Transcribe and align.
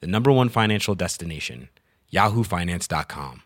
the 0.00 0.06
number 0.06 0.30
one 0.30 0.48
financial 0.48 0.94
destination, 0.94 1.68
yahoofinance.com. 2.12 3.40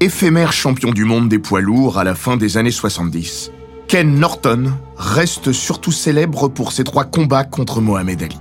Éphémère 0.00 0.52
champion 0.52 0.90
du 0.90 1.04
monde 1.04 1.28
des 1.28 1.38
poids 1.38 1.60
lourds 1.60 1.96
à 1.96 2.02
la 2.02 2.16
fin 2.16 2.36
des 2.36 2.56
années 2.56 2.72
70, 2.72 3.52
Ken 3.86 4.18
Norton 4.18 4.72
reste 4.96 5.52
surtout 5.52 5.92
célèbre 5.92 6.48
pour 6.48 6.72
ses 6.72 6.82
trois 6.82 7.04
combats 7.04 7.44
contre 7.44 7.80
Mohamed 7.80 8.22
Ali. 8.22 8.38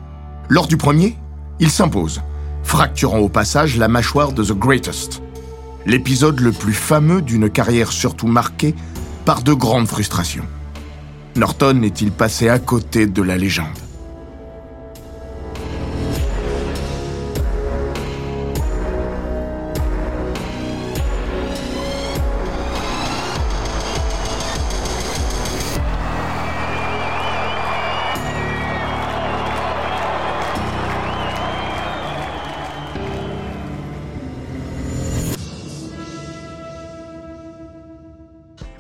Lors 0.49 0.65
du 0.65 0.77
premier, 0.77 1.15
il 1.59 1.69
s'impose, 1.69 2.21
fracturant 2.63 3.19
au 3.19 3.29
passage 3.29 3.77
la 3.77 3.87
mâchoire 3.87 4.31
de 4.31 4.43
The 4.43 4.53
Greatest. 4.53 5.21
L'épisode 5.85 6.39
le 6.39 6.51
plus 6.51 6.73
fameux 6.73 7.21
d'une 7.21 7.49
carrière 7.49 7.91
surtout 7.91 8.27
marquée 8.27 8.73
par 9.25 9.43
de 9.43 9.53
grandes 9.53 9.87
frustrations. 9.87 10.45
Norton 11.35 11.81
est-il 11.83 12.11
passé 12.11 12.49
à 12.49 12.59
côté 12.59 13.07
de 13.07 13.21
la 13.21 13.37
légende? 13.37 13.67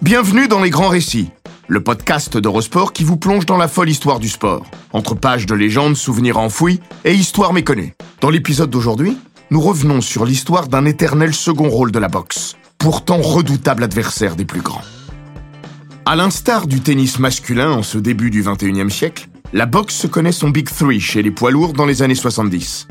Bienvenue 0.01 0.49
dans 0.49 0.61
Les 0.61 0.69
Grands 0.69 0.89
Récits, 0.89 1.29
le 1.71 1.81
podcast 1.81 2.37
d'Eurosport 2.37 2.91
qui 2.91 3.05
vous 3.05 3.15
plonge 3.15 3.45
dans 3.45 3.55
la 3.55 3.69
folle 3.69 3.89
histoire 3.89 4.19
du 4.19 4.27
sport, 4.27 4.69
entre 4.91 5.15
pages 5.15 5.45
de 5.45 5.55
légendes, 5.55 5.95
souvenirs 5.95 6.37
enfouis 6.37 6.81
et 7.05 7.13
histoires 7.13 7.53
méconnues. 7.53 7.93
Dans 8.19 8.29
l'épisode 8.29 8.69
d'aujourd'hui, 8.69 9.17
nous 9.51 9.61
revenons 9.61 10.01
sur 10.01 10.25
l'histoire 10.25 10.67
d'un 10.67 10.83
éternel 10.83 11.33
second 11.33 11.69
rôle 11.69 11.93
de 11.93 11.99
la 11.99 12.09
boxe, 12.09 12.57
pourtant 12.77 13.21
redoutable 13.21 13.85
adversaire 13.85 14.35
des 14.35 14.43
plus 14.43 14.59
grands. 14.59 14.81
À 16.05 16.17
l'instar 16.17 16.67
du 16.67 16.81
tennis 16.81 17.19
masculin 17.19 17.71
en 17.71 17.83
ce 17.83 17.97
début 17.97 18.31
du 18.31 18.43
21e 18.43 18.89
siècle, 18.89 19.29
la 19.53 19.65
boxe 19.65 20.07
connaît 20.11 20.33
son 20.33 20.49
Big 20.49 20.69
Three 20.69 20.99
chez 20.99 21.23
les 21.23 21.31
poids 21.31 21.51
lourds 21.51 21.71
dans 21.71 21.85
les 21.85 22.01
années 22.01 22.15
70. 22.15 22.89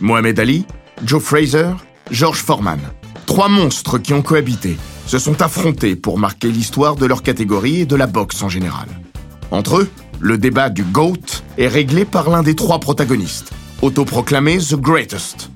Mohamed 0.00 0.40
Ali, 0.40 0.64
Joe 1.04 1.22
Fraser, 1.22 1.72
George 2.10 2.38
Foreman. 2.38 2.80
Trois 3.26 3.50
monstres 3.50 3.98
qui 3.98 4.14
ont 4.14 4.22
cohabité, 4.22 4.78
se 5.06 5.18
sont 5.18 5.42
affrontés 5.42 5.96
pour 5.96 6.18
marquer 6.18 6.48
l'histoire 6.48 6.96
de 6.96 7.06
leur 7.06 7.22
catégorie 7.22 7.80
et 7.80 7.86
de 7.86 7.96
la 7.96 8.06
boxe 8.06 8.42
en 8.42 8.48
général. 8.48 8.88
Entre 9.50 9.78
eux, 9.78 9.90
le 10.20 10.38
débat 10.38 10.70
du 10.70 10.84
GOAT 10.84 11.42
est 11.58 11.68
réglé 11.68 12.04
par 12.04 12.30
l'un 12.30 12.42
des 12.42 12.54
trois 12.54 12.78
protagonistes, 12.78 13.52
autoproclamé 13.82 14.58
The 14.58 14.76
Greatest. 14.76 15.50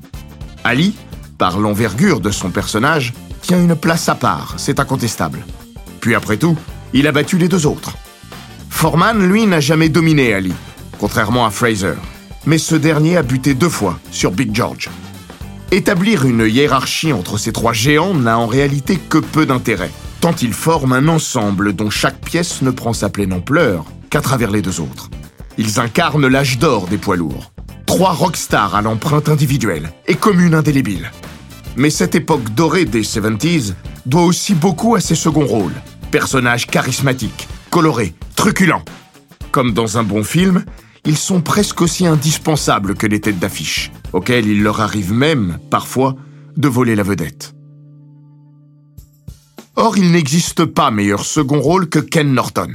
Ali, 0.65 0.95
par 1.39 1.59
l'envergure 1.59 2.21
de 2.21 2.31
son 2.31 2.51
personnage, 2.51 3.15
tient 3.43 3.63
une 3.63 3.77
place 3.77 4.09
à 4.09 4.15
part, 4.15 4.55
c'est 4.57 4.81
incontestable. 4.81 5.45
Puis 6.01 6.15
après 6.15 6.37
tout, 6.37 6.57
il 6.93 7.07
a 7.07 7.13
battu 7.13 7.39
les 7.39 7.49
deux 7.49 7.67
autres. 7.67 7.97
Foreman, 8.69 9.27
lui, 9.27 9.47
n'a 9.47 9.61
jamais 9.61 9.89
dominé 9.89 10.35
Ali, 10.35 10.53
contrairement 10.99 11.47
à 11.47 11.51
Fraser, 11.51 11.95
mais 12.45 12.59
ce 12.59 12.75
dernier 12.75 13.17
a 13.17 13.23
buté 13.23 13.55
deux 13.55 13.69
fois 13.69 13.99
sur 14.11 14.33
Big 14.33 14.55
George. 14.55 14.91
Établir 15.73 16.25
une 16.25 16.47
hiérarchie 16.47 17.13
entre 17.13 17.39
ces 17.39 17.53
trois 17.53 17.73
géants 17.73 18.15
n'a 18.15 18.39
en 18.39 18.47
réalité 18.47 18.97
que 18.97 19.19
peu 19.19 19.47
d'intérêt, 19.47 19.91
tant 20.21 20.35
ils 20.41 20.53
forment 20.53 20.93
un 20.93 21.09
ensemble 21.09 21.73
dont 21.73 21.91
chaque 21.91 22.21
pièce 22.21 22.63
ne 22.63 22.71
prend 22.71 22.93
sa 22.93 23.09
pleine 23.09 23.33
ampleur 23.33 23.85
qu'à 24.09 24.21
travers 24.21 24.53
les 24.53 24.63
deux 24.63 24.81
autres. 24.81 25.11
Ils 25.59 25.81
incarnent 25.81 26.29
l'âge 26.29 26.59
d'or 26.59 26.87
des 26.87 26.99
poids 26.99 27.17
lourds. 27.17 27.53
Trois 27.85 28.13
rockstars 28.13 28.77
à 28.77 28.83
l'empreinte 28.83 29.29
individuelle 29.29 29.91
et 30.07 30.15
commune 30.15 30.55
indélébile. 30.55 31.11
Mais 31.77 31.91
cette 31.91 32.15
époque 32.15 32.55
dorée 32.55 32.85
des 32.85 33.03
70s 33.03 33.75
doit 34.07 34.25
aussi 34.25 34.55
beaucoup 34.55 34.95
à 34.95 35.01
ses 35.01 35.17
seconds 35.17 35.47
rôles. 35.47 35.75
Personnages 36.13 36.69
charismatiques, 36.69 37.49
colorés, 37.71 38.15
truculents. 38.37 38.85
Comme 39.51 39.73
dans 39.73 39.99
un 39.99 40.05
bon 40.05 40.23
film, 40.23 40.65
ils 41.07 41.17
sont 41.17 41.41
presque 41.41 41.81
aussi 41.83 42.07
indispensables 42.07 42.95
que 42.95 43.07
les 43.07 43.21
têtes 43.21 43.39
d'affiche, 43.39 43.93
auxquelles 44.13 44.47
il 44.47 44.63
leur 44.63 44.81
arrive 44.81 45.13
même, 45.13 45.59
parfois, 45.71 46.17
de 46.57 46.69
voler 46.69 46.97
la 46.97 47.03
vedette. 47.03 47.55
Or, 49.77 49.99
il 49.99 50.11
n'existe 50.11 50.65
pas 50.65 50.91
meilleur 50.91 51.25
second 51.25 51.61
rôle 51.61 51.89
que 51.89 51.99
Ken 51.99 52.33
Norton. 52.33 52.75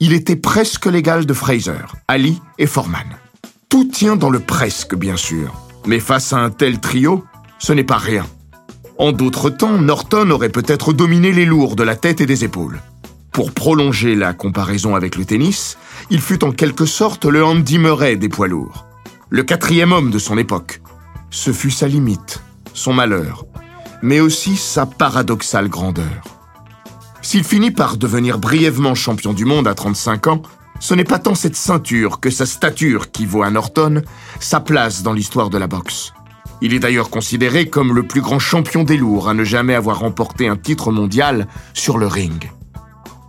Il 0.00 0.12
était 0.12 0.36
presque 0.36 0.86
l'égal 0.86 1.24
de 1.24 1.32
Fraser, 1.32 1.86
Ali 2.08 2.40
et 2.58 2.66
Foreman. 2.66 3.06
Tout 3.68 3.84
tient 3.84 4.16
dans 4.16 4.30
le 4.30 4.40
presque, 4.40 4.94
bien 4.96 5.16
sûr, 5.16 5.54
mais 5.86 6.00
face 6.00 6.32
à 6.32 6.38
un 6.38 6.50
tel 6.50 6.80
trio, 6.80 7.24
ce 7.58 7.72
n'est 7.72 7.84
pas 7.84 7.98
rien. 7.98 8.26
En 8.98 9.12
d'autres 9.12 9.50
temps, 9.50 9.78
Norton 9.78 10.30
aurait 10.30 10.48
peut-être 10.48 10.92
dominé 10.92 11.32
les 11.32 11.46
lourds 11.46 11.76
de 11.76 11.84
la 11.84 11.96
tête 11.96 12.20
et 12.20 12.26
des 12.26 12.44
épaules. 12.44 12.82
Pour 13.32 13.52
prolonger 13.52 14.14
la 14.14 14.34
comparaison 14.34 14.94
avec 14.94 15.16
le 15.16 15.24
tennis, 15.24 15.78
il 16.12 16.20
fut 16.20 16.44
en 16.44 16.52
quelque 16.52 16.84
sorte 16.84 17.24
le 17.24 17.42
Andy 17.42 17.78
Murray 17.78 18.16
des 18.16 18.28
poids 18.28 18.46
lourds. 18.46 18.84
Le 19.30 19.42
quatrième 19.44 19.92
homme 19.92 20.10
de 20.10 20.18
son 20.18 20.36
époque. 20.36 20.82
Ce 21.30 21.54
fut 21.54 21.70
sa 21.70 21.88
limite, 21.88 22.42
son 22.74 22.92
malheur, 22.92 23.46
mais 24.02 24.20
aussi 24.20 24.56
sa 24.56 24.84
paradoxale 24.84 25.70
grandeur. 25.70 26.22
S'il 27.22 27.44
finit 27.44 27.70
par 27.70 27.96
devenir 27.96 28.38
brièvement 28.38 28.94
champion 28.94 29.32
du 29.32 29.46
monde 29.46 29.66
à 29.66 29.72
35 29.74 30.26
ans, 30.26 30.42
ce 30.80 30.92
n'est 30.92 31.02
pas 31.02 31.18
tant 31.18 31.34
cette 31.34 31.56
ceinture 31.56 32.20
que 32.20 32.28
sa 32.28 32.44
stature 32.44 33.10
qui 33.10 33.24
vaut 33.24 33.42
à 33.42 33.50
Norton 33.50 34.02
sa 34.38 34.60
place 34.60 35.02
dans 35.02 35.14
l'histoire 35.14 35.48
de 35.48 35.56
la 35.56 35.66
boxe. 35.66 36.12
Il 36.60 36.74
est 36.74 36.78
d'ailleurs 36.78 37.08
considéré 37.08 37.70
comme 37.70 37.94
le 37.94 38.02
plus 38.02 38.20
grand 38.20 38.38
champion 38.38 38.84
des 38.84 38.98
lourds 38.98 39.30
à 39.30 39.34
ne 39.34 39.44
jamais 39.44 39.74
avoir 39.74 40.00
remporté 40.00 40.46
un 40.46 40.56
titre 40.58 40.92
mondial 40.92 41.48
sur 41.72 41.96
le 41.96 42.06
ring. 42.06 42.52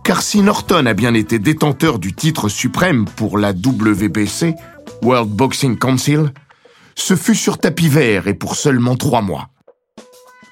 Car 0.04 0.20
si 0.20 0.42
Norton 0.42 0.84
a 0.84 0.92
bien 0.92 1.14
été 1.14 1.38
détenteur 1.38 1.98
du 1.98 2.12
titre 2.12 2.50
suprême 2.50 3.06
pour 3.16 3.38
la 3.38 3.52
WBC, 3.52 4.54
World 5.02 5.30
Boxing 5.30 5.78
Council, 5.78 6.30
ce 6.94 7.16
fut 7.16 7.34
sur 7.34 7.56
tapis 7.56 7.88
vert 7.88 8.28
et 8.28 8.34
pour 8.34 8.54
seulement 8.54 8.96
trois 8.96 9.22
mois. 9.22 9.48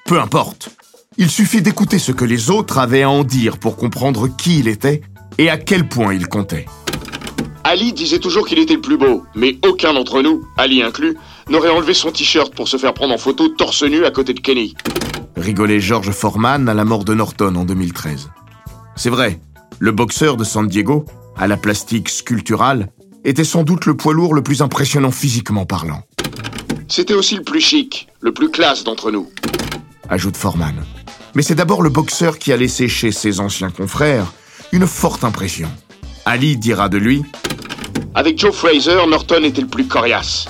Peu 0.07 0.19
importe, 0.19 0.69
il 1.17 1.29
suffit 1.29 1.61
d'écouter 1.61 1.99
ce 1.99 2.11
que 2.11 2.25
les 2.25 2.49
autres 2.49 2.79
avaient 2.79 3.03
à 3.03 3.11
en 3.11 3.23
dire 3.23 3.59
pour 3.59 3.77
comprendre 3.77 4.27
qui 4.27 4.57
il 4.57 4.67
était 4.67 5.01
et 5.37 5.51
à 5.51 5.57
quel 5.59 5.87
point 5.87 6.15
il 6.15 6.27
comptait. 6.27 6.65
Ali 7.63 7.93
disait 7.93 8.19
toujours 8.19 8.47
qu'il 8.47 8.57
était 8.57 8.73
le 8.73 8.81
plus 8.81 8.97
beau, 8.97 9.23
mais 9.35 9.59
aucun 9.63 9.93
d'entre 9.93 10.23
nous, 10.23 10.43
Ali 10.57 10.81
inclus, 10.81 11.15
n'aurait 11.47 11.69
enlevé 11.69 11.93
son 11.93 12.11
t-shirt 12.11 12.55
pour 12.55 12.67
se 12.67 12.77
faire 12.77 12.95
prendre 12.95 13.13
en 13.13 13.19
photo 13.19 13.49
torse 13.49 13.83
nu 13.83 14.03
à 14.03 14.09
côté 14.09 14.33
de 14.33 14.39
Kenny. 14.39 14.73
Rigolait 15.37 15.79
George 15.79 16.09
Foreman 16.09 16.67
à 16.67 16.73
la 16.73 16.85
mort 16.85 17.05
de 17.05 17.13
Norton 17.13 17.53
en 17.55 17.65
2013. 17.65 18.29
C'est 18.95 19.09
vrai, 19.09 19.39
le 19.79 19.91
boxeur 19.91 20.37
de 20.37 20.43
San 20.43 20.67
Diego, 20.67 21.05
à 21.35 21.47
la 21.47 21.57
plastique 21.57 22.09
sculpturale, 22.09 22.89
était 23.23 23.43
sans 23.43 23.63
doute 23.63 23.85
le 23.85 23.95
poids 23.95 24.13
lourd 24.13 24.33
le 24.33 24.43
plus 24.43 24.61
impressionnant 24.61 25.11
physiquement 25.11 25.65
parlant. 25.65 26.03
C'était 26.87 27.13
aussi 27.13 27.35
le 27.35 27.43
plus 27.43 27.61
chic, 27.61 28.07
le 28.21 28.33
plus 28.33 28.51
classe 28.51 28.83
d'entre 28.83 29.11
nous. 29.11 29.29
Ajoute 30.09 30.37
Foreman. 30.37 30.83
Mais 31.33 31.41
c'est 31.41 31.55
d'abord 31.55 31.81
le 31.81 31.89
boxeur 31.89 32.37
qui 32.37 32.51
a 32.51 32.57
laissé 32.57 32.87
chez 32.87 33.11
ses 33.11 33.39
anciens 33.39 33.71
confrères 33.71 34.31
une 34.71 34.85
forte 34.85 35.23
impression. 35.23 35.69
Ali 36.25 36.57
dira 36.57 36.89
de 36.89 36.97
lui 36.97 37.23
Avec 38.13 38.37
Joe 38.39 38.53
Fraser, 38.53 39.07
Norton 39.07 39.43
était 39.43 39.61
le 39.61 39.67
plus 39.67 39.87
coriace. 39.87 40.47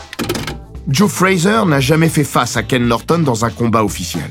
Joe 0.88 1.10
Fraser 1.10 1.66
n'a 1.66 1.80
jamais 1.80 2.10
fait 2.10 2.24
face 2.24 2.58
à 2.58 2.64
Ken 2.64 2.86
Norton 2.86 3.20
dans 3.20 3.46
un 3.46 3.50
combat 3.50 3.84
officiel. 3.84 4.30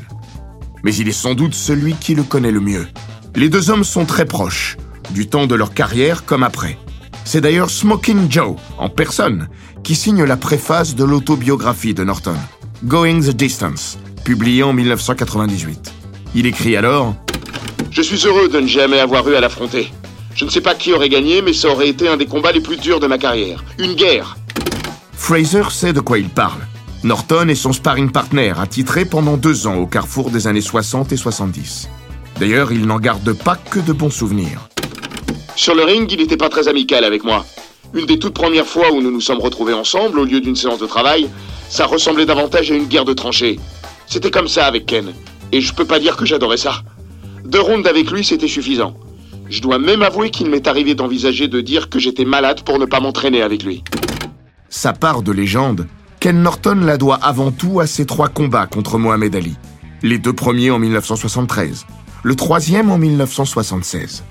Mais 0.84 0.94
il 0.94 1.08
est 1.08 1.12
sans 1.12 1.34
doute 1.34 1.54
celui 1.54 1.94
qui 1.94 2.14
le 2.14 2.24
connaît 2.24 2.50
le 2.50 2.60
mieux. 2.60 2.86
Les 3.34 3.48
deux 3.48 3.70
hommes 3.70 3.84
sont 3.84 4.04
très 4.04 4.26
proches, 4.26 4.76
du 5.10 5.26
temps 5.26 5.46
de 5.46 5.54
leur 5.54 5.72
carrière 5.72 6.26
comme 6.26 6.42
après. 6.42 6.76
C'est 7.24 7.40
d'ailleurs 7.40 7.70
Smoking 7.70 8.30
Joe, 8.30 8.56
en 8.78 8.90
personne, 8.90 9.48
qui 9.82 9.94
signe 9.94 10.22
la 10.22 10.36
préface 10.36 10.94
de 10.94 11.04
l'autobiographie 11.04 11.94
de 11.94 12.04
Norton, 12.04 12.36
Going 12.84 13.20
the 13.20 13.30
Distance, 13.30 13.98
publiée 14.24 14.62
en 14.62 14.74
1998. 14.74 15.92
Il 16.34 16.46
écrit 16.46 16.76
alors 16.76 17.14
Je 17.90 18.02
suis 18.02 18.26
heureux 18.26 18.48
de 18.48 18.60
ne 18.60 18.66
jamais 18.66 19.00
avoir 19.00 19.26
eu 19.30 19.34
à 19.34 19.40
l'affronter. 19.40 19.90
Je 20.34 20.44
ne 20.44 20.50
sais 20.50 20.60
pas 20.60 20.74
qui 20.74 20.92
aurait 20.92 21.08
gagné, 21.08 21.40
mais 21.40 21.54
ça 21.54 21.68
aurait 21.68 21.88
été 21.88 22.08
un 22.08 22.18
des 22.18 22.26
combats 22.26 22.52
les 22.52 22.60
plus 22.60 22.76
durs 22.76 23.00
de 23.00 23.06
ma 23.06 23.16
carrière. 23.16 23.64
Une 23.78 23.94
guerre. 23.94 24.36
Fraser 25.14 25.70
sait 25.70 25.94
de 25.94 26.00
quoi 26.00 26.18
il 26.18 26.28
parle. 26.28 26.60
Norton 27.02 27.48
est 27.48 27.54
son 27.54 27.72
sparring 27.72 28.10
partner, 28.10 28.52
attitré 28.58 29.06
pendant 29.06 29.38
deux 29.38 29.66
ans 29.66 29.76
au 29.76 29.86
carrefour 29.86 30.30
des 30.30 30.46
années 30.46 30.60
60 30.60 31.12
et 31.12 31.16
70. 31.16 31.88
D'ailleurs, 32.42 32.72
il 32.72 32.86
n'en 32.86 32.98
garde 32.98 33.34
pas 33.34 33.54
que 33.54 33.78
de 33.78 33.92
bons 33.92 34.10
souvenirs. 34.10 34.68
Sur 35.54 35.76
le 35.76 35.84
ring, 35.84 36.10
il 36.10 36.18
n'était 36.18 36.36
pas 36.36 36.48
très 36.48 36.66
amical 36.66 37.04
avec 37.04 37.22
moi. 37.22 37.46
Une 37.94 38.04
des 38.04 38.18
toutes 38.18 38.34
premières 38.34 38.66
fois 38.66 38.92
où 38.92 39.00
nous 39.00 39.12
nous 39.12 39.20
sommes 39.20 39.38
retrouvés 39.38 39.74
ensemble, 39.74 40.18
au 40.18 40.24
lieu 40.24 40.40
d'une 40.40 40.56
séance 40.56 40.80
de 40.80 40.86
travail, 40.86 41.28
ça 41.68 41.86
ressemblait 41.86 42.26
davantage 42.26 42.72
à 42.72 42.74
une 42.74 42.86
guerre 42.86 43.04
de 43.04 43.12
tranchées. 43.12 43.60
C'était 44.08 44.32
comme 44.32 44.48
ça 44.48 44.66
avec 44.66 44.86
Ken. 44.86 45.12
Et 45.52 45.60
je 45.60 45.72
peux 45.72 45.84
pas 45.84 46.00
dire 46.00 46.16
que 46.16 46.26
j'adorais 46.26 46.56
ça. 46.56 46.82
Deux 47.44 47.60
rounds 47.60 47.88
avec 47.88 48.10
lui, 48.10 48.24
c'était 48.24 48.48
suffisant. 48.48 48.96
Je 49.48 49.62
dois 49.62 49.78
même 49.78 50.02
avouer 50.02 50.30
qu'il 50.30 50.50
m'est 50.50 50.66
arrivé 50.66 50.96
d'envisager 50.96 51.46
de 51.46 51.60
dire 51.60 51.90
que 51.90 52.00
j'étais 52.00 52.24
malade 52.24 52.62
pour 52.64 52.80
ne 52.80 52.86
pas 52.86 52.98
m'entraîner 52.98 53.42
avec 53.42 53.62
lui. 53.62 53.84
Sa 54.68 54.92
part 54.92 55.22
de 55.22 55.30
légende, 55.30 55.86
Ken 56.18 56.42
Norton 56.42 56.80
la 56.82 56.98
doit 56.98 57.20
avant 57.22 57.52
tout 57.52 57.78
à 57.78 57.86
ses 57.86 58.04
trois 58.04 58.30
combats 58.30 58.66
contre 58.66 58.98
Mohamed 58.98 59.36
Ali. 59.36 59.54
Les 60.02 60.18
deux 60.18 60.32
premiers 60.32 60.72
en 60.72 60.80
1973, 60.80 61.86
le 62.22 62.36
troisième 62.36 62.90
en 62.90 62.98
1976. 62.98 64.24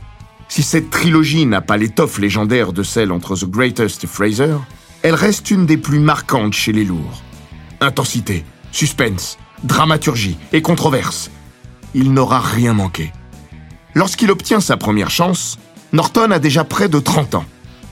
Si 0.47 0.63
cette 0.63 0.89
trilogie 0.89 1.45
n'a 1.45 1.61
pas 1.61 1.77
l'étoffe 1.77 2.19
légendaire 2.19 2.73
de 2.73 2.83
celle 2.83 3.11
entre 3.11 3.35
The 3.35 3.45
Greatest 3.45 4.03
et 4.03 4.07
Fraser, 4.07 4.55
elle 5.01 5.15
reste 5.15 5.51
une 5.51 5.65
des 5.65 5.77
plus 5.77 5.99
marquantes 5.99 6.53
chez 6.53 6.71
les 6.71 6.83
lourds. 6.83 7.21
Intensité, 7.79 8.45
suspense, 8.71 9.37
dramaturgie 9.63 10.37
et 10.53 10.61
controverse. 10.61 11.31
Il 11.93 12.13
n'aura 12.13 12.39
rien 12.39 12.73
manqué. 12.73 13.11
Lorsqu'il 13.95 14.31
obtient 14.31 14.61
sa 14.61 14.77
première 14.77 15.09
chance, 15.09 15.57
Norton 15.91 16.31
a 16.31 16.39
déjà 16.39 16.63
près 16.63 16.87
de 16.87 16.99
30 16.99 17.35
ans. 17.35 17.45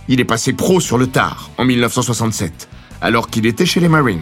Il 0.07 0.19
est 0.19 0.25
passé 0.25 0.53
pro 0.53 0.79
sur 0.79 0.97
le 0.97 1.07
tard, 1.07 1.49
en 1.57 1.65
1967, 1.65 2.69
alors 3.01 3.29
qu'il 3.29 3.45
était 3.45 3.65
chez 3.65 3.79
les 3.79 3.89
Marines. 3.89 4.21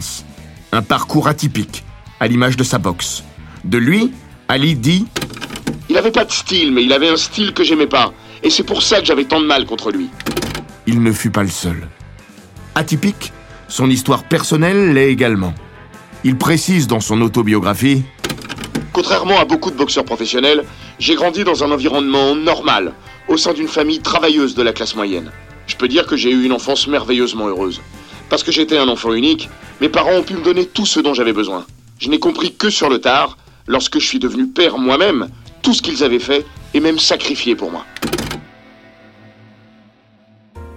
Un 0.72 0.82
parcours 0.82 1.28
atypique, 1.28 1.84
à 2.20 2.28
l'image 2.28 2.58
de 2.58 2.64
sa 2.64 2.78
boxe. 2.78 3.24
De 3.64 3.78
lui, 3.78 4.12
Ali 4.48 4.76
dit 4.76 5.06
Il 5.90 5.98
avait 5.98 6.12
pas 6.12 6.26
de 6.26 6.32
style, 6.32 6.72
mais 6.72 6.84
il 6.84 6.94
avait 6.94 7.08
un 7.08 7.18
style 7.18 7.54
que 7.54 7.64
j'aimais 7.64 7.88
pas. 7.88 8.14
Et 8.44 8.50
c'est 8.50 8.64
pour 8.64 8.84
ça 8.84 9.00
que 9.00 9.06
j'avais 9.06 9.26
tant 9.26 9.40
de 9.40 9.46
mal 9.46 9.66
contre 9.66 9.92
lui. 9.92 10.10
Il 10.86 11.02
ne 11.02 11.12
fut 11.12 11.30
pas 11.32 11.44
le 11.44 11.50
seul. 11.50 11.88
Atypique, 12.76 13.32
son 13.68 13.90
histoire 13.90 14.24
personnelle 14.24 14.94
l'est 14.94 15.12
également. 15.12 15.54
Il 16.24 16.38
précise 16.38 16.88
dans 16.88 17.00
son 17.00 17.22
autobiographie 17.22 18.04
Contrairement 18.94 19.40
à 19.40 19.46
beaucoup 19.46 19.70
de 19.70 19.76
boxeurs 19.76 20.06
professionnels, 20.06 20.66
j'ai 21.00 21.16
grandi 21.16 21.44
dans 21.44 21.64
un 21.64 21.72
environnement 21.72 22.36
normal, 22.36 22.94
au 23.28 23.38
sein 23.38 23.54
d'une 23.54 23.68
famille 23.68 24.00
travailleuse 24.00 24.56
de 24.56 24.64
la 24.64 24.74
classe 24.74 24.96
moyenne. 24.96 25.32
Je 25.68 25.76
peux 25.76 25.88
dire 25.88 26.08
que 26.08 26.16
j'ai 26.16 26.32
eu 26.32 26.44
une 26.44 26.52
enfance 26.52 26.88
merveilleusement 26.88 27.48
heureuse. 27.48 27.82
Parce 28.30 28.44
que 28.44 28.52
j'étais 28.52 28.78
un 28.78 28.88
enfant 28.88 29.14
unique, 29.14 29.50
mes 29.82 29.90
parents 29.90 30.16
ont 30.16 30.24
pu 30.24 30.34
me 30.34 30.44
donner 30.44 30.66
tout 30.66 30.86
ce 30.86 31.00
dont 31.00 31.14
j'avais 31.14 31.34
besoin. 31.34 31.66
Je 32.00 32.10
n'ai 32.10 32.20
compris 32.20 32.56
que 32.56 32.70
sur 32.70 32.90
le 32.90 33.00
tard, 33.00 33.38
lorsque 33.68 34.00
je 34.00 34.06
suis 34.06 34.20
devenu 34.20 34.48
père 34.48 34.78
moi-même, 34.78 35.30
tout 35.62 35.74
ce 35.74 35.82
qu'ils 35.82 36.04
avaient 36.04 36.20
fait 36.20 36.46
et 36.74 36.80
même 36.80 37.00
sacrifié 37.00 37.56
pour 37.56 37.72
moi. 37.72 37.86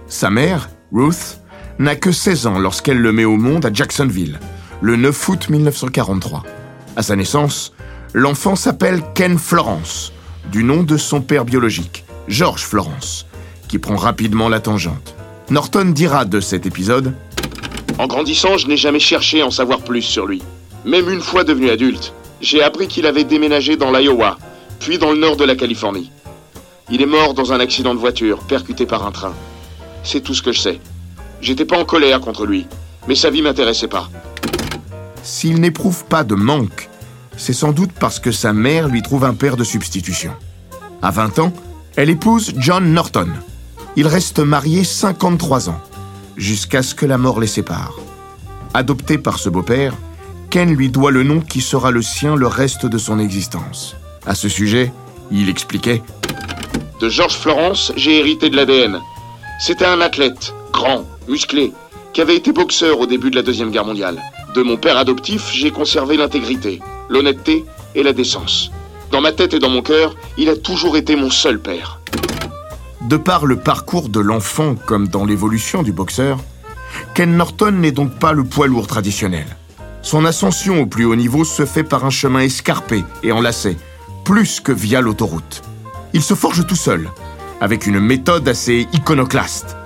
Sa 0.07 0.29
mère, 0.29 0.69
Ruth, 0.91 1.39
n'a 1.79 1.95
que 1.95 2.11
16 2.11 2.47
ans 2.47 2.59
lorsqu'elle 2.59 2.99
le 2.99 3.11
met 3.11 3.25
au 3.25 3.37
monde 3.37 3.65
à 3.65 3.73
Jacksonville, 3.73 4.39
le 4.81 4.95
9 4.95 5.29
août 5.29 5.49
1943. 5.49 6.43
À 6.95 7.01
sa 7.01 7.15
naissance, 7.15 7.73
l'enfant 8.13 8.55
s'appelle 8.55 9.01
Ken 9.15 9.37
Florence, 9.37 10.11
du 10.51 10.63
nom 10.63 10.83
de 10.83 10.97
son 10.97 11.21
père 11.21 11.45
biologique, 11.45 12.03
George 12.27 12.63
Florence, 12.63 13.25
qui 13.67 13.79
prend 13.79 13.95
rapidement 13.95 14.49
la 14.49 14.59
tangente. 14.59 15.15
Norton 15.49 15.85
dira 15.85 16.25
de 16.25 16.39
cet 16.39 16.65
épisode 16.65 17.13
En 17.97 18.07
grandissant, 18.07 18.57
je 18.57 18.67
n'ai 18.67 18.77
jamais 18.77 18.99
cherché 18.99 19.41
à 19.41 19.47
en 19.47 19.51
savoir 19.51 19.79
plus 19.79 20.01
sur 20.01 20.27
lui. 20.27 20.41
Même 20.85 21.09
une 21.09 21.21
fois 21.21 21.43
devenu 21.43 21.69
adulte, 21.69 22.13
j'ai 22.41 22.63
appris 22.63 22.87
qu'il 22.87 23.05
avait 23.05 23.23
déménagé 23.23 23.77
dans 23.77 23.91
l'Iowa, 23.91 24.37
puis 24.81 24.97
dans 24.97 25.11
le 25.11 25.19
nord 25.19 25.37
de 25.37 25.45
la 25.45 25.55
Californie. 25.55 26.11
Il 26.89 27.03
est 27.03 27.05
mort 27.05 27.35
dans 27.35 27.53
un 27.53 27.59
accident 27.59 27.93
de 27.93 27.99
voiture, 27.99 28.39
percuté 28.39 28.87
par 28.87 29.05
un 29.05 29.11
train. 29.11 29.33
C'est 30.03 30.21
tout 30.21 30.33
ce 30.33 30.41
que 30.41 30.51
je 30.51 30.59
sais. 30.59 30.79
J'étais 31.39 31.65
pas 31.65 31.79
en 31.79 31.85
colère 31.85 32.19
contre 32.19 32.47
lui, 32.47 32.65
mais 33.07 33.13
sa 33.13 33.29
vie 33.29 33.43
m'intéressait 33.43 33.87
pas. 33.87 34.09
S'il 35.21 35.61
n'éprouve 35.61 36.05
pas 36.05 36.23
de 36.23 36.33
manque, 36.33 36.89
c'est 37.37 37.53
sans 37.53 37.73
doute 37.73 37.91
parce 37.99 38.19
que 38.19 38.31
sa 38.31 38.53
mère 38.53 38.87
lui 38.87 39.03
trouve 39.03 39.23
un 39.23 39.35
père 39.35 39.55
de 39.55 39.63
substitution. 39.63 40.33
À 41.03 41.11
20 41.11 41.37
ans, 41.37 41.53
elle 41.95 42.09
épouse 42.09 42.53
John 42.57 42.91
Norton. 42.91 43.29
Ils 43.95 44.07
restent 44.07 44.39
mariés 44.39 44.83
53 44.83 45.69
ans, 45.69 45.81
jusqu'à 46.37 46.81
ce 46.81 46.95
que 46.95 47.05
la 47.05 47.19
mort 47.19 47.39
les 47.39 47.47
sépare. 47.47 47.99
Adopté 48.73 49.19
par 49.19 49.37
ce 49.37 49.49
beau-père, 49.49 49.93
Ken 50.49 50.73
lui 50.73 50.89
doit 50.89 51.11
le 51.11 51.21
nom 51.21 51.39
qui 51.39 51.61
sera 51.61 51.91
le 51.91 52.01
sien 52.01 52.35
le 52.35 52.47
reste 52.47 52.87
de 52.87 52.97
son 52.97 53.19
existence. 53.19 53.95
À 54.25 54.35
ce 54.35 54.49
sujet, 54.49 54.91
il 55.31 55.49
expliquait 55.49 56.03
De 56.99 57.09
George 57.09 57.33
Florence, 57.33 57.91
j'ai 57.95 58.19
hérité 58.19 58.49
de 58.49 58.55
l'ADN. 58.55 58.99
C'était 59.59 59.85
un 59.85 59.99
athlète, 59.99 60.53
grand, 60.71 61.05
musclé, 61.27 61.73
qui 62.13 62.21
avait 62.21 62.35
été 62.35 62.51
boxeur 62.51 62.99
au 62.99 63.07
début 63.07 63.31
de 63.31 63.35
la 63.35 63.41
Deuxième 63.41 63.71
Guerre 63.71 63.85
mondiale. 63.85 64.21
De 64.53 64.61
mon 64.61 64.77
père 64.77 64.97
adoptif, 64.97 65.51
j'ai 65.51 65.71
conservé 65.71 66.17
l'intégrité, 66.17 66.81
l'honnêteté 67.09 67.65
et 67.95 68.03
la 68.03 68.13
décence. 68.13 68.71
Dans 69.11 69.21
ma 69.21 69.31
tête 69.31 69.55
et 69.55 69.59
dans 69.59 69.69
mon 69.69 69.81
cœur, 69.81 70.15
il 70.37 70.49
a 70.49 70.55
toujours 70.55 70.97
été 70.97 71.15
mon 71.15 71.29
seul 71.31 71.59
père. 71.59 71.99
De 73.01 73.17
par 73.17 73.45
le 73.45 73.57
parcours 73.57 74.09
de 74.09 74.19
l'enfant 74.19 74.75
comme 74.85 75.07
dans 75.07 75.25
l'évolution 75.25 75.81
du 75.81 75.93
boxeur, 75.93 76.37
Ken 77.15 77.35
Norton 77.35 77.71
n'est 77.71 77.91
donc 77.91 78.13
pas 78.19 78.33
le 78.33 78.43
poids 78.43 78.67
lourd 78.67 78.87
traditionnel. 78.87 79.45
Son 80.03 80.25
ascension 80.25 80.81
au 80.81 80.85
plus 80.85 81.05
haut 81.05 81.15
niveau 81.15 81.43
se 81.43 81.65
fait 81.65 81.83
par 81.83 82.05
un 82.05 82.09
chemin 82.09 82.41
escarpé 82.41 83.03
et 83.23 83.31
enlacé, 83.31 83.77
plus 84.23 84.59
que 84.59 84.71
via 84.71 85.01
l'autoroute. 85.01 85.61
Il 86.13 86.21
se 86.21 86.33
forge 86.33 86.65
tout 86.67 86.75
seul, 86.75 87.09
avec 87.59 87.87
une 87.87 87.99
méthode 87.99 88.47
assez 88.47 88.87
iconoclaste. 88.93 89.77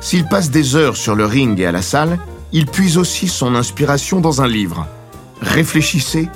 S'il 0.00 0.24
passe 0.24 0.50
des 0.50 0.76
heures 0.76 0.96
sur 0.96 1.14
le 1.14 1.24
ring 1.24 1.58
et 1.60 1.66
à 1.66 1.72
la 1.72 1.82
salle, 1.82 2.18
il 2.52 2.66
puise 2.66 2.98
aussi 2.98 3.28
son 3.28 3.54
inspiration 3.54 4.20
dans 4.20 4.42
un 4.42 4.48
livre, 4.48 4.86
Réfléchissez 5.40 6.28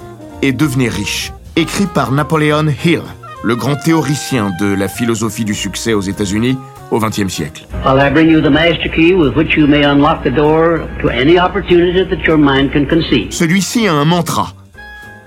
et 0.43 0.53
devenez 0.53 0.89
riche, 0.89 1.33
écrit 1.57 1.87
par 1.87 2.13
Napoleon 2.13 2.67
Hill, 2.85 3.03
le 3.43 3.57
grand 3.57 3.75
théoricien 3.75 4.53
de 4.61 4.67
la 4.67 4.89
philosophie 4.89 5.45
du 5.45 5.55
succès 5.55 5.93
aux 5.93 6.01
États-Unis 6.01 6.57
au 6.91 7.01
XXe 7.01 7.29
siècle. 7.29 7.67
While 7.85 8.01
I 8.01 8.11
bring 8.11 8.31
you 8.31 8.41
the 8.41 8.51
master 8.51 8.89
key 8.91 9.15
with 9.15 9.35
which 9.35 9.57
you 9.57 9.67
may 9.67 9.85
unlock 9.85 10.23
the 10.23 10.31
door 10.31 10.81
to 11.01 11.09
any 11.09 11.39
opportunity 11.39 12.05
that 12.05 12.25
your 12.27 12.39
mind 12.39 12.71
can 12.73 12.85
conceive. 12.87 13.33
Celui-ci 13.33 13.89
a 13.89 13.95
un 13.95 14.05
mantra. 14.05 14.53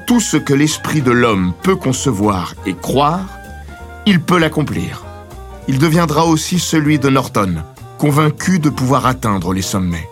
Tout 0.06 0.20
ce 0.20 0.38
que 0.38 0.54
l'esprit 0.54 1.02
de 1.02 1.10
l'homme 1.12 1.54
peut 1.64 1.76
concevoir 1.76 2.54
et 2.68 2.76
croire, 2.76 3.26
il 4.06 4.22
peut 4.22 4.38
l'accomplir. 4.38 5.04
Il 5.68 5.80
deviendra 5.80 6.26
aussi 6.26 6.60
celui 6.60 7.00
de 7.00 7.10
Norton, 7.10 7.56
convaincu 7.98 8.60
de 8.60 8.70
pouvoir 8.70 9.08
atteindre 9.08 9.52
les 9.52 9.64
sommets. 9.64 10.08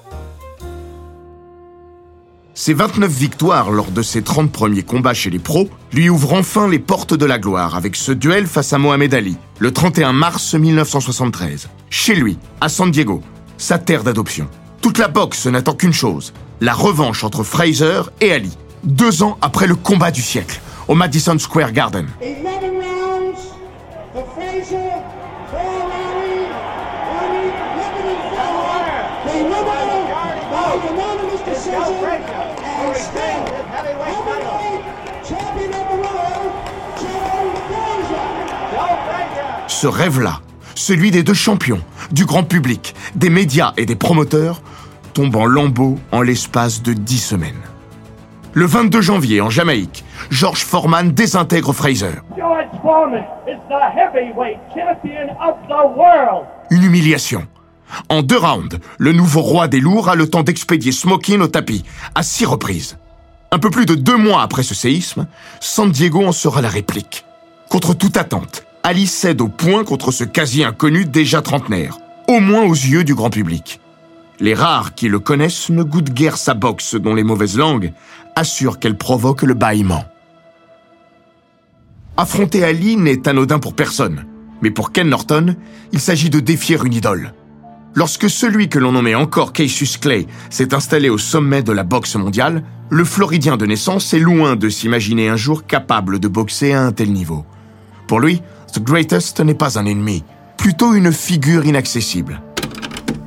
Ses 2.56 2.74
29 2.74 3.12
victoires 3.12 3.70
lors 3.70 3.92
de 3.92 4.02
ses 4.02 4.24
30 4.24 4.52
premiers 4.52 4.82
combats 4.82 5.14
chez 5.14 5.30
les 5.30 5.38
pros 5.38 5.70
lui 5.92 6.10
ouvrent 6.10 6.34
enfin 6.34 6.68
les 6.68 6.80
portes 6.80 7.14
de 7.14 7.26
la 7.26 7.38
gloire 7.38 7.76
avec 7.76 7.96
ce 7.96 8.12
duel 8.12 8.48
face 8.48 8.74
à 8.74 8.80
Mohamed 8.80 9.14
Ali, 9.14 9.38
le 9.60 9.72
31 9.72 10.14
mars 10.14 10.56
1973. 10.56 11.70
Chez 11.92 12.16
lui, 12.16 12.40
à 12.62 12.70
San 12.70 12.90
Diego, 12.90 13.22
sa 13.58 13.78
terre 13.78 14.04
d'adoption. 14.04 14.48
Toute 14.82 14.98
la 14.98 15.08
boxe 15.08 15.46
n'attend 15.46 15.76
qu'une 15.76 15.94
chose, 15.94 16.34
la 16.62 16.74
revanche 16.74 17.24
entre 17.24 17.44
Fraser 17.44 18.02
et 18.22 18.32
Ali, 18.34 18.58
deux 18.84 19.24
ans 19.24 19.38
après 19.42 19.68
le 19.68 19.76
combat 19.76 20.12
du 20.12 20.22
siècle, 20.22 20.62
au 20.88 20.96
Madison 20.96 21.38
Square 21.40 21.72
Garden. 21.72 22.08
11 22.22 22.36
rounds 22.44 23.40
for 24.14 24.26
Frazier, 24.36 24.92
for 25.50 25.60
Ali, 25.60 26.48
on 27.10 27.32
11 27.34 27.54
and 28.04 28.22
4. 28.36 28.64
The 29.24 29.32
winner 29.34 29.64
by 30.52 30.76
unanimous 30.90 31.42
decision 31.46 31.82
and 32.82 32.96
still 32.96 33.44
heavyweight 33.72 34.24
champion 35.24 35.70
of 35.70 35.86
the 35.90 35.98
world, 35.98 36.52
Joe 37.00 37.58
Frazier. 39.08 39.68
Ce 39.68 39.88
rêve-là, 39.88 40.42
celui 40.76 41.12
des 41.12 41.24
deux 41.24 41.34
champions, 41.34 41.82
du 42.12 42.26
grand 42.26 42.44
public, 42.44 42.96
des 43.16 43.30
médias 43.30 43.74
et 43.78 43.86
des 43.86 43.96
promoteurs, 43.96 44.62
tombe 45.14 45.36
en 45.36 45.46
lambeaux 45.46 45.98
en 46.12 46.22
l'espace 46.22 46.82
de 46.82 46.94
dix 46.94 47.20
semaines. 47.20 47.62
Le 48.56 48.68
22 48.68 49.02
janvier, 49.02 49.42
en 49.42 49.50
Jamaïque, 49.50 50.06
George 50.30 50.64
Foreman 50.64 51.12
désintègre 51.12 51.74
Fraser. 51.74 52.22
George 52.38 52.68
Foreman 52.84 53.24
is 53.48 53.58
the 53.68 53.82
heavyweight 53.98 54.60
champion 54.76 55.32
of 55.42 55.56
the 55.68 55.98
world. 55.98 56.46
Une 56.70 56.84
humiliation. 56.84 57.48
En 58.10 58.22
deux 58.22 58.38
rounds, 58.38 58.78
le 59.00 59.12
nouveau 59.12 59.42
roi 59.42 59.68
des 59.68 59.80
lourds 59.80 60.08
a 60.08 60.14
le 60.14 60.30
temps 60.30 60.44
d'expédier 60.44 60.92
Smokin 60.92 61.42
au 61.42 61.48
tapis, 61.48 61.84
à 62.14 62.22
six 62.22 62.46
reprises. 62.46 63.00
Un 63.52 63.58
peu 63.58 63.72
plus 63.72 63.88
de 63.88 63.96
deux 63.96 64.18
mois 64.18 64.44
après 64.44 64.62
ce 64.62 64.76
séisme, 64.76 65.26
San 65.60 65.90
Diego 65.90 66.24
en 66.24 66.32
sera 66.32 66.62
la 66.62 66.70
réplique. 66.70 67.26
Contre 67.70 67.96
toute 67.96 68.18
attente, 68.18 68.66
Ali 68.84 69.08
cède 69.08 69.42
au 69.42 69.48
point 69.48 69.84
contre 69.84 70.12
ce 70.12 70.26
quasi-inconnu 70.26 71.06
déjà 71.06 71.42
trentenaire, 71.42 71.98
au 72.28 72.40
moins 72.40 72.66
aux 72.66 72.74
yeux 72.74 73.04
du 73.04 73.16
grand 73.16 73.32
public. 73.32 73.80
Les 74.44 74.56
rares 74.56 74.94
qui 74.94 75.08
le 75.08 75.20
connaissent 75.20 75.70
ne 75.70 75.84
goûtent 75.84 76.14
guère 76.14 76.36
sa 76.36 76.54
boxe 76.54 76.96
dont 76.96 77.16
les 77.16 77.24
mauvaises 77.24 77.58
langues 77.58 77.94
assurent 78.36 78.78
qu'elle 78.78 78.98
provoque 78.98 79.44
le 79.44 79.54
bâillement. 79.54 80.04
Affronter 82.18 82.66
Ali 82.66 82.98
n'est 82.98 83.26
anodin 83.26 83.60
pour 83.60 83.74
personne, 83.74 84.26
mais 84.62 84.70
pour 84.70 84.92
Ken 84.92 85.08
Norton, 85.08 85.56
il 85.94 86.02
s'agit 86.02 86.30
de 86.30 86.42
défier 86.42 86.78
une 86.84 86.94
idole. 86.94 87.34
Lorsque 87.96 88.30
celui 88.30 88.68
que 88.68 88.80
l'on 88.80 88.92
nommait 88.92 89.16
encore 89.16 89.54
Cassius 89.54 89.96
Clay 89.96 90.28
s'est 90.50 90.74
installé 90.74 91.08
au 91.08 91.18
sommet 91.18 91.64
de 91.64 91.72
la 91.72 91.84
boxe 91.84 92.18
mondiale, 92.18 92.66
le 92.90 93.06
Floridien 93.06 93.56
de 93.56 93.66
naissance 93.66 94.14
est 94.14 94.20
loin 94.20 94.58
de 94.58 94.68
s'imaginer 94.68 95.30
un 95.30 95.38
jour 95.38 95.66
capable 95.66 96.20
de 96.20 96.28
boxer 96.28 96.74
à 96.74 96.84
un 96.84 96.92
tel 96.92 97.14
niveau. 97.14 97.46
Pour 98.10 98.20
lui, 98.20 98.42
The 98.74 98.84
Greatest 98.84 99.40
n'est 99.40 99.54
pas 99.54 99.80
un 99.80 99.86
ennemi, 99.86 100.26
plutôt 100.58 100.96
une 100.96 101.14
figure 101.14 101.66
inaccessible. 101.66 102.42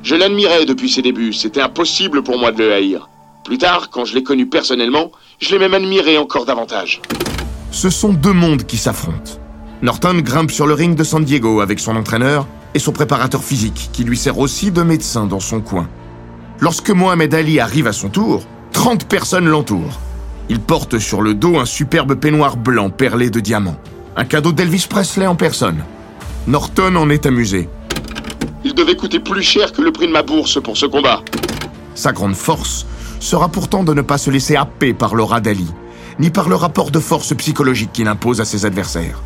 Je 0.07 0.15
l'admirais 0.15 0.67
depuis 0.67 0.89
ses 0.89 1.03
débuts, 1.03 1.33
c'était 1.33 1.61
impossible 1.61 2.23
pour 2.23 2.39
moi 2.39 2.53
de 2.53 2.59
le 2.59 2.73
haïr. 2.73 3.09
Plus 3.43 3.59
tard, 3.59 3.91
quand 3.91 4.05
je 4.05 4.15
l'ai 4.15 4.23
connu 4.23 4.47
personnellement, 4.47 5.11
je 5.41 5.51
l'ai 5.51 5.59
même 5.59 5.75
admiré 5.75 6.17
encore 6.17 6.45
davantage. 6.45 7.03
Ce 7.73 7.91
sont 7.91 8.13
deux 8.13 8.33
mondes 8.33 8.63
qui 8.63 8.77
s'affrontent. 8.77 9.33
Norton 9.83 10.21
grimpe 10.23 10.53
sur 10.53 10.69
le 10.69 10.75
ring 10.75 10.95
de 10.95 11.03
San 11.03 11.25
Diego 11.25 11.61
avec 11.61 11.81
son 11.81 11.97
entraîneur 11.97 12.47
et 12.73 12.79
son 12.79 12.93
préparateur 12.93 13.43
physique, 13.43 13.91
qui 13.93 14.05
lui 14.05 14.17
sert 14.17 14.39
aussi 14.39 14.71
de 14.71 14.83
médecin 14.83 15.27
dans 15.27 15.41
son 15.41 15.61
coin. 15.61 15.89
Lorsque 16.61 16.91
Mohamed 16.91 17.35
Ali 17.35 17.59
arrive 17.59 17.89
à 17.89 17.93
son 17.93 18.09
tour, 18.09 18.45
30 18.75 19.09
personnes 19.09 19.49
l'entourent. 19.49 19.99
Il 20.49 20.61
porte 20.61 21.01
sur 21.01 21.21
le 21.21 21.35
dos 21.35 21.59
un 21.59 21.65
superbe 21.65 22.15
peignoir 22.15 22.57
blanc 22.57 22.91
perlé 22.91 23.29
de 23.29 23.41
diamants. 23.41 23.81
Un 24.15 24.25
cadeau 24.25 24.53
d'Elvis 24.53 24.87
Presley 24.89 25.27
en 25.27 25.35
personne. 25.35 25.83
Norton 26.47 26.95
en 26.95 27.11
est 27.11 27.27
amusé. 27.27 27.69
Il 28.67 28.75
devait 28.75 28.97
coûter 28.97 29.21
plus 29.21 29.45
cher 29.45 29.71
que 29.71 29.81
le 29.81 29.93
prix 29.93 30.09
de 30.09 30.13
ma 30.13 30.25
bourse 30.25 30.61
pour 30.61 30.77
ce 30.77 30.87
combat. 30.87 31.23
Sa 31.95 32.11
grande 32.11 32.35
force 32.35 32.85
sera 33.21 33.49
pourtant 33.49 33.85
de 33.85 33.95
ne 33.95 34.03
pas 34.03 34.19
se 34.19 34.29
laisser 34.29 34.57
happer 34.57 34.93
par 34.93 35.15
l'aura 35.15 35.41
d'Ali, 35.41 35.69
ni 36.19 36.31
par 36.31 36.49
le 36.49 36.57
rapport 36.57 36.91
de 36.91 36.99
force 36.99 37.33
psychologique 37.37 37.93
qu'il 37.93 38.09
impose 38.09 38.41
à 38.41 38.45
ses 38.45 38.67
adversaires. 38.67 39.23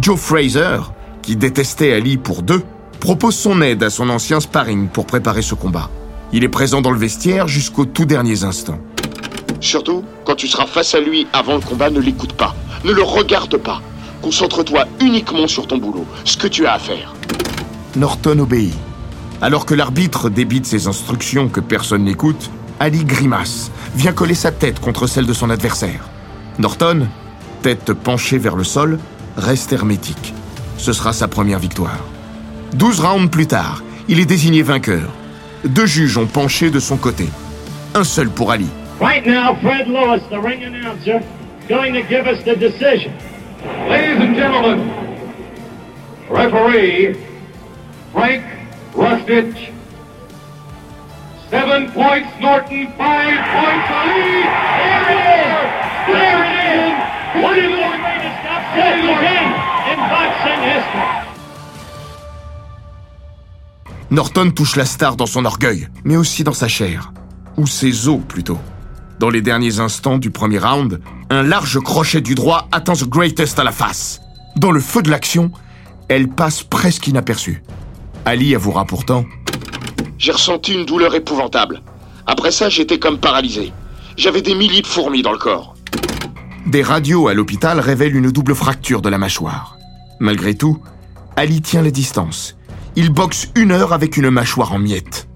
Joe 0.00 0.18
Fraser, 0.18 0.78
qui 1.20 1.36
détestait 1.36 1.92
Ali 1.92 2.16
pour 2.16 2.40
deux, 2.40 2.62
propose 3.00 3.34
son 3.34 3.60
aide 3.60 3.82
à 3.82 3.90
son 3.90 4.08
ancien 4.08 4.40
sparring 4.40 4.88
pour 4.88 5.04
préparer 5.04 5.42
ce 5.42 5.54
combat. 5.54 5.90
Il 6.32 6.42
est 6.42 6.48
présent 6.48 6.80
dans 6.80 6.90
le 6.90 6.98
vestiaire 6.98 7.48
jusqu'aux 7.48 7.84
tout 7.84 8.06
derniers 8.06 8.44
instants. 8.44 8.78
Surtout, 9.60 10.04
quand 10.24 10.36
tu 10.36 10.48
seras 10.48 10.64
face 10.64 10.94
à 10.94 11.00
lui 11.00 11.26
avant 11.34 11.56
le 11.56 11.60
combat, 11.60 11.90
ne 11.90 12.00
l'écoute 12.00 12.32
pas. 12.32 12.54
Ne 12.84 12.92
le 12.92 13.02
regarde 13.02 13.58
pas. 13.58 13.82
Concentre-toi 14.22 14.86
uniquement 15.00 15.48
sur 15.48 15.66
ton 15.66 15.76
boulot, 15.76 16.06
ce 16.24 16.38
que 16.38 16.48
tu 16.48 16.64
as 16.64 16.72
à 16.72 16.78
faire. 16.78 17.14
Norton 18.00 18.38
obéit. 18.38 18.72
Alors 19.42 19.66
que 19.66 19.74
l'arbitre 19.74 20.30
débite 20.30 20.64
ses 20.64 20.86
instructions 20.86 21.50
que 21.50 21.60
personne 21.60 22.04
n'écoute, 22.04 22.50
Ali 22.80 23.04
grimace, 23.04 23.70
vient 23.94 24.12
coller 24.12 24.34
sa 24.34 24.52
tête 24.52 24.80
contre 24.80 25.06
celle 25.06 25.26
de 25.26 25.34
son 25.34 25.50
adversaire. 25.50 26.08
Norton, 26.58 27.08
tête 27.60 27.92
penchée 27.92 28.38
vers 28.38 28.56
le 28.56 28.64
sol, 28.64 28.98
reste 29.36 29.74
hermétique. 29.74 30.32
Ce 30.78 30.94
sera 30.94 31.12
sa 31.12 31.28
première 31.28 31.58
victoire. 31.58 31.98
12 32.72 33.00
rounds 33.00 33.30
plus 33.30 33.46
tard, 33.46 33.82
il 34.08 34.18
est 34.18 34.24
désigné 34.24 34.62
vainqueur. 34.62 35.10
Deux 35.66 35.84
juges 35.84 36.16
ont 36.16 36.26
penché 36.26 36.70
de 36.70 36.80
son 36.80 36.96
côté. 36.96 37.28
Un 37.94 38.04
seul 38.04 38.30
pour 38.30 38.50
Ali. 38.50 38.68
Right 38.98 39.26
now, 39.26 39.54
Fred 39.60 39.88
Lewis, 39.88 40.22
the 40.30 40.42
ring 40.42 40.64
announcer, 40.64 41.20
going 41.68 41.92
to 41.92 42.00
give 42.08 42.26
us 42.26 42.42
the 42.44 42.58
decision. 42.58 43.12
Ladies 43.90 44.22
and 44.22 44.34
gentlemen, 44.36 44.90
referee 46.30 47.29
Frank. 48.12 48.42
Seven 51.50 51.90
points 51.92 52.26
Norton, 52.40 52.86
five 52.96 53.40
points 53.52 53.86
it 53.90 54.16
is! 54.16 54.50
It 56.12 57.56
in 59.90 59.98
boxing 60.08 60.60
history. 60.62 61.20
Norton 64.10 64.50
touche 64.50 64.76
la 64.76 64.84
star 64.84 65.16
dans 65.16 65.26
son 65.26 65.44
orgueil, 65.44 65.88
mais 66.04 66.16
aussi 66.16 66.44
dans 66.44 66.52
sa 66.52 66.68
chair. 66.68 67.12
Ou 67.56 67.66
ses 67.66 68.08
os, 68.08 68.20
plutôt. 68.26 68.58
Dans 69.20 69.30
les 69.30 69.42
derniers 69.42 69.80
instants 69.80 70.18
du 70.18 70.30
premier 70.30 70.58
round, 70.58 71.00
un 71.30 71.42
large 71.42 71.78
crochet 71.80 72.20
du 72.20 72.34
droit 72.34 72.68
atteint 72.72 72.94
The 72.94 73.08
Greatest 73.08 73.58
à 73.58 73.64
la 73.64 73.72
face. 73.72 74.20
Dans 74.56 74.72
le 74.72 74.80
feu 74.80 75.02
de 75.02 75.10
l'action, 75.10 75.52
elle 76.08 76.28
passe 76.28 76.62
presque 76.62 77.06
inaperçue. 77.06 77.62
Ali 78.24 78.54
avouera 78.54 78.84
pourtant 78.84 79.24
J'ai 80.18 80.32
ressenti 80.32 80.74
une 80.74 80.84
douleur 80.84 81.14
épouvantable. 81.14 81.82
Après 82.26 82.50
ça, 82.50 82.68
j'étais 82.68 82.98
comme 82.98 83.18
paralysé. 83.18 83.72
J'avais 84.16 84.42
des 84.42 84.54
milliers 84.54 84.82
de 84.82 84.86
fourmis 84.86 85.22
dans 85.22 85.32
le 85.32 85.38
corps. 85.38 85.74
Des 86.66 86.82
radios 86.82 87.28
à 87.28 87.34
l'hôpital 87.34 87.80
révèlent 87.80 88.16
une 88.16 88.30
double 88.30 88.54
fracture 88.54 89.00
de 89.00 89.08
la 89.08 89.18
mâchoire. 89.18 89.76
Malgré 90.20 90.54
tout, 90.54 90.78
Ali 91.36 91.62
tient 91.62 91.82
les 91.82 91.92
distances. 91.92 92.56
Il 92.96 93.10
boxe 93.10 93.48
une 93.56 93.72
heure 93.72 93.92
avec 93.92 94.16
une 94.16 94.30
mâchoire 94.30 94.72
en 94.72 94.78
miettes. 94.78 95.28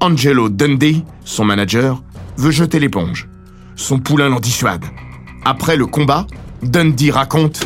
Angelo 0.00 0.48
Dundee, 0.48 1.04
son 1.24 1.44
manager, 1.44 2.02
veut 2.36 2.50
jeter 2.50 2.80
l'éponge. 2.80 3.28
Son 3.76 3.98
poulain 3.98 4.28
l'en 4.28 4.40
dissuade. 4.40 4.84
Après 5.44 5.76
le 5.76 5.86
combat, 5.86 6.26
Dundee 6.62 7.10
raconte 7.10 7.64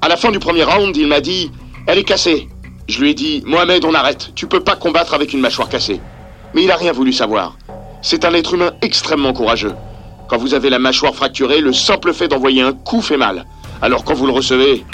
À 0.00 0.08
la 0.08 0.16
fin 0.16 0.32
du 0.32 0.38
premier 0.38 0.64
round, 0.64 0.96
il 0.96 1.06
m'a 1.06 1.20
dit 1.20 1.52
Elle 1.86 1.98
est 1.98 2.04
cassée. 2.04 2.48
Je 2.88 3.02
lui 3.02 3.10
ai 3.10 3.14
dit 3.14 3.42
Mohamed, 3.44 3.84
on 3.84 3.92
arrête. 3.92 4.32
Tu 4.34 4.46
peux 4.46 4.60
pas 4.60 4.74
combattre 4.74 5.12
avec 5.12 5.34
une 5.34 5.40
mâchoire 5.40 5.68
cassée. 5.68 6.00
Mais 6.54 6.64
il 6.64 6.70
a 6.70 6.76
rien 6.76 6.92
voulu 6.92 7.12
savoir. 7.12 7.58
C'est 8.00 8.24
un 8.24 8.32
être 8.32 8.54
humain 8.54 8.72
extrêmement 8.80 9.34
courageux. 9.34 9.74
Quand 10.28 10.38
vous 10.38 10.54
avez 10.54 10.70
la 10.70 10.78
mâchoire 10.78 11.14
fracturée, 11.14 11.60
le 11.60 11.74
simple 11.74 12.14
fait 12.14 12.28
d'envoyer 12.28 12.62
un 12.62 12.72
coup 12.72 13.02
fait 13.02 13.18
mal. 13.18 13.44
Alors 13.82 14.04
quand 14.04 14.14
vous 14.14 14.26
le 14.26 14.32
recevez, 14.32 14.86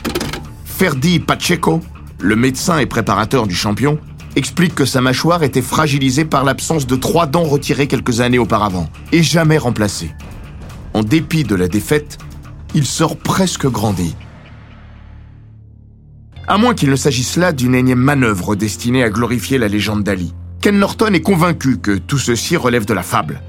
Ferdi 0.65 1.21
Pacheco, 1.21 1.81
le 2.19 2.35
médecin 2.35 2.79
et 2.79 2.87
préparateur 2.87 3.47
du 3.47 3.55
champion, 3.55 4.01
explique 4.35 4.75
que 4.75 4.85
sa 4.85 5.01
mâchoire 5.01 5.45
était 5.45 5.63
fragilisée 5.63 6.25
par 6.25 6.43
l'absence 6.43 6.89
de 6.89 6.97
trois 6.97 7.27
dents 7.27 7.45
retirées 7.45 7.87
quelques 7.87 8.21
années 8.21 8.41
auparavant 8.41 8.89
et 9.13 9.23
jamais 9.23 9.59
remplacées. 9.59 10.11
En 10.95 11.05
dépit 11.05 11.45
de 11.45 11.55
la 11.55 11.69
défaite, 11.69 12.19
il 12.75 12.87
sort 12.87 13.17
presque 13.17 13.67
grandi. 13.67 14.17
À 16.47 16.59
moins 16.59 16.75
qu'il 16.75 16.91
ne 16.91 16.97
s'agisse 16.97 17.37
là 17.37 17.53
d'une 17.53 17.75
énième 17.75 17.99
manœuvre 17.99 18.55
destinée 18.55 19.03
à 19.03 19.09
glorifier 19.09 19.57
la 19.57 19.69
légende 19.69 20.03
d'Ali. 20.03 20.35
Ken 20.61 20.79
Norton 20.79 21.13
est 21.15 21.23
convaincu 21.23 21.79
que 21.79 21.97
tout 21.97 22.19
ceci 22.19 22.57
relève 22.57 22.85
de 22.85 22.93
la 22.93 23.03
fable. 23.03 23.41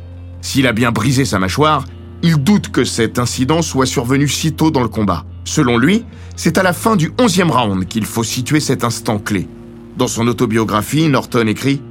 S'il 0.42 0.66
a 0.66 0.72
bien 0.72 0.92
brisé 0.92 1.25
sa 1.25 1.38
mâchoire, 1.38 1.84
il 2.24 2.38
doute 2.38 2.70
que 2.70 2.86
cet 2.86 3.20
incident 3.20 3.62
soit 3.62 3.86
survenu 3.86 4.30
si 4.30 4.54
tôt 4.54 4.72
dans 4.72 4.82
le 4.82 4.88
combat. 4.88 5.25
Selon 5.44 5.78
lui, 5.78 6.06
c'est 6.38 6.58
à 6.58 6.64
la 6.64 6.72
fin 6.72 6.96
du 6.96 7.10
11e 7.12 7.52
round 7.52 7.86
qu'il 7.86 8.06
faut 8.06 8.24
situer 8.24 8.62
cet 8.62 8.86
instant 8.86 9.20
clé. 9.20 9.48
Dans 9.98 10.08
son 10.08 10.28
autobiographie, 10.28 11.10
Norton 11.10 11.48
écrit 11.48 11.82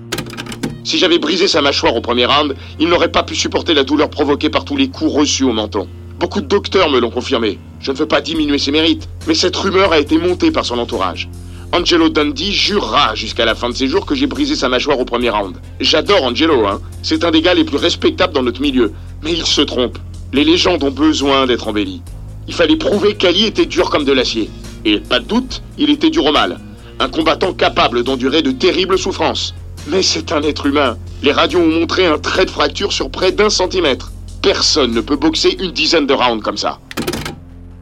si 0.85 0.99
j'avais 0.99 1.19
brisé 1.19 1.49
sa 1.49 1.63
mâchoire 1.63 1.97
au 1.97 2.03
premier 2.03 2.27
round, 2.27 2.55
il 2.79 2.89
n'aurait 2.89 3.11
pas 3.11 3.23
pu 3.23 3.35
supporter 3.35 3.73
la 3.73 3.85
douleur 3.85 4.11
provoquée 4.11 4.51
par 4.51 4.67
tous 4.67 4.77
les 4.77 4.89
coups 4.89 5.11
reçus 5.11 5.45
au 5.45 5.53
menton. 5.53 5.89
Beaucoup 6.19 6.41
de 6.41 6.47
docteurs 6.47 6.91
me 6.91 7.01
l'ont 7.01 7.11
confirmé. 7.11 7.59
Je 7.81 7.93
ne 7.93 7.97
veux 7.97 8.07
pas 8.07 8.21
diminuer 8.21 8.59
ses 8.59 8.71
mérites, 8.71 9.09
mais 9.27 9.35
cette 9.35 9.57
rumeur 9.57 9.93
a 9.93 9.99
été 9.99 10.17
montée 10.17 10.51
par 10.51 10.65
son 10.65 10.79
entourage. 10.79 11.29
Angelo 11.73 12.09
Dundee 12.09 12.53
jurera 12.53 13.17
jusqu'à 13.17 13.45
la 13.45 13.57
fin 13.57 13.69
de 13.69 13.75
ses 13.75 13.89
jours 13.89 14.07
que 14.07 14.15
j'ai 14.15 14.29
brisé 14.29 14.55
sa 14.55 14.69
mâchoire 14.69 15.01
au 15.01 15.05
premier 15.05 15.31
round. 15.31 15.57
J'adore 15.81 16.23
Angelo, 16.23 16.67
hein. 16.67 16.81
C'est 17.03 17.25
un 17.25 17.33
des 17.33 17.43
gars 17.43 17.55
les 17.55 17.65
plus 17.65 17.79
respectables 17.79 18.33
dans 18.33 18.45
notre 18.45 18.61
milieu. 18.61 18.93
Mais 19.23 19.33
il 19.33 19.45
se 19.45 19.61
trompe. 19.61 19.99
Les 20.33 20.45
légendes 20.45 20.85
ont 20.85 20.93
besoin 20.93 21.47
d'être 21.47 21.67
embellies. 21.67 22.01
Il 22.47 22.55
fallait 22.55 22.77
prouver 22.77 23.17
qu'Ali 23.17 23.45
était 23.45 23.67
dur 23.67 23.91
comme 23.91 24.05
de 24.05 24.13
l'acier. 24.13 24.51
Et 24.85 25.01
pas 25.01 25.19
de 25.19 25.25
doute, 25.25 25.63
il 25.77 25.91
était 25.91 26.11
dur 26.11 26.27
au 26.27 26.33
mal. 26.33 26.61
Un 27.01 27.09
combattant 27.09 27.53
capable 27.53 28.05
d'endurer 28.05 28.43
de 28.43 28.53
terribles 28.53 28.99
souffrances. 28.99 29.53
Mais 29.89 30.03
c'est 30.03 30.31
un 30.31 30.43
être 30.43 30.67
humain. 30.67 30.97
Les 31.23 31.33
radios 31.33 31.61
ont 31.61 31.81
montré 31.81 32.07
un 32.07 32.19
trait 32.19 32.45
de 32.45 32.51
fracture 32.51 32.93
sur 32.93 33.11
près 33.11 33.33
d'un 33.33 33.51
centimètre. 33.51 34.13
Personne 34.45 34.93
ne 34.93 35.01
peut 35.01 35.17
boxer 35.17 35.57
une 35.59 35.71
dizaine 35.71 36.07
de 36.07 36.13
rounds 36.13 36.43
comme 36.45 36.59
ça. 36.59 36.79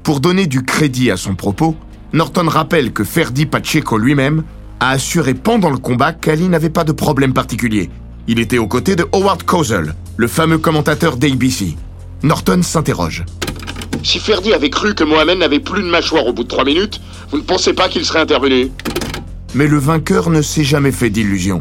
Pour 0.05 0.21
donner 0.21 0.47
du 0.47 0.65
crédit 0.65 1.11
à 1.11 1.17
son 1.17 1.35
propos, 1.35 1.75
Norton 2.13 2.47
rappelle 2.47 2.93
que 2.93 3.03
Ferdi 3.03 3.47
Pacheco 3.47 3.99
lui-même 3.99 4.45
a 4.79 4.91
assuré 4.91 5.35
pendant 5.35 5.71
le 5.71 5.79
combat 5.79 6.13
qu'Ali 6.13 6.49
n'avait 6.49 6.71
pas 6.71 6.85
de 6.85 6.93
problème 6.93 7.33
particulier. 7.33 7.91
Il 8.29 8.39
était 8.39 8.59
aux 8.59 8.69
côtés 8.69 8.95
de 8.95 9.05
Howard 9.13 9.43
Cosell, 9.43 9.97
le 10.17 10.29
fameux 10.29 10.59
commentateur 10.59 11.17
d'ABC. 11.17 11.75
Norton 12.23 12.63
s'interroge. 12.63 13.25
Si 14.05 14.21
Ferdi 14.21 14.53
avait 14.53 14.71
cru 14.71 14.95
que 14.95 15.03
Mohamed 15.03 15.39
n'avait 15.39 15.59
plus 15.59 15.83
de 15.83 15.89
mâchoire 15.89 16.27
au 16.29 16.33
bout 16.33 16.45
de 16.45 16.49
trois 16.49 16.65
minutes, 16.65 17.01
vous 17.33 17.39
ne 17.39 17.43
pensez 17.43 17.73
pas 17.73 17.89
qu'il 17.89 18.05
serait 18.05 18.21
intervenu? 18.21 18.71
Mais 19.57 19.67
le 19.67 19.79
vainqueur 19.79 20.31
ne 20.31 20.43
s'est 20.43 20.63
jamais 20.63 20.93
fait 20.93 21.11
d'illusions. 21.11 21.61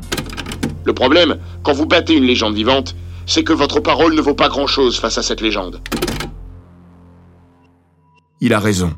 Le 0.86 0.94
problème, 0.94 1.38
quand 1.64 1.74
vous 1.74 1.88
battez 1.88 2.14
une 2.14 2.26
légende 2.26 2.54
vivante, 2.54 2.96
c'est 3.26 3.44
que 3.44 3.54
votre 3.54 3.80
parole 3.80 4.16
ne 4.16 4.22
vaut 4.22 4.34
pas 4.34 4.50
grand-chose 4.50 5.00
face 5.00 5.18
à 5.18 5.24
cette 5.24 5.42
légende. 5.42 5.82
Il 8.40 8.54
a 8.54 8.60
raison. 8.60 8.94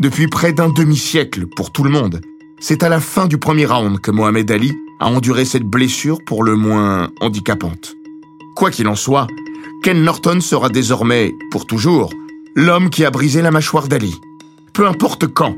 Depuis 0.00 0.28
près 0.28 0.52
d'un 0.52 0.68
demi-siècle 0.68 1.46
pour 1.46 1.72
tout 1.72 1.84
le 1.84 1.90
monde, 1.90 2.20
c'est 2.60 2.82
à 2.82 2.88
la 2.88 3.00
fin 3.00 3.26
du 3.26 3.38
premier 3.38 3.66
round 3.66 4.00
que 4.00 4.10
Mohamed 4.10 4.50
Ali 4.50 4.72
a 5.00 5.06
enduré 5.06 5.44
cette 5.44 5.64
blessure 5.64 6.18
pour 6.24 6.44
le 6.44 6.56
moins 6.56 7.10
handicapante. 7.20 7.94
Quoi 8.54 8.70
qu'il 8.70 8.86
en 8.88 8.94
soit, 8.94 9.26
Ken 9.82 10.02
Norton 10.02 10.40
sera 10.40 10.68
désormais, 10.68 11.32
pour 11.50 11.66
toujours, 11.66 12.10
l'homme 12.54 12.90
qui 12.90 13.04
a 13.04 13.10
brisé 13.10 13.42
la 13.42 13.50
mâchoire 13.50 13.88
d'Ali. 13.88 14.14
Peu 14.72 14.86
importe 14.86 15.26
quand. 15.26 15.56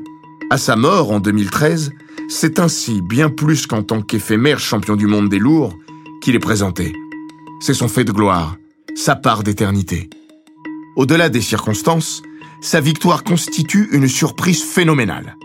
À 0.50 0.56
sa 0.56 0.76
mort 0.76 1.11
en 1.11 1.21
2013, 1.21 1.92
c'est 2.28 2.59
ainsi, 2.59 3.02
bien 3.02 3.28
plus 3.28 3.66
qu'en 3.66 3.83
tant 3.83 4.00
qu'éphémère 4.00 4.61
champion 4.61 4.97
du 4.97 5.06
monde 5.06 5.28
des 5.28 5.38
lourds, 5.38 5.75
qu'il 6.23 6.35
est 6.35 6.40
présenté. 6.40 6.94
C'est 7.61 7.75
son 7.75 7.89
fait 7.89 8.05
de 8.05 8.13
gloire, 8.13 8.57
sa 8.95 9.17
part 9.17 9.43
d'éternité. 9.43 10.11
Au-delà 10.97 11.29
des 11.29 11.41
circonstances, 11.41 12.23
sa 12.61 12.81
victoire 12.81 13.25
constitue 13.25 13.89
une 13.93 14.09
surprise 14.09 14.63
phénoménale. 14.63 15.37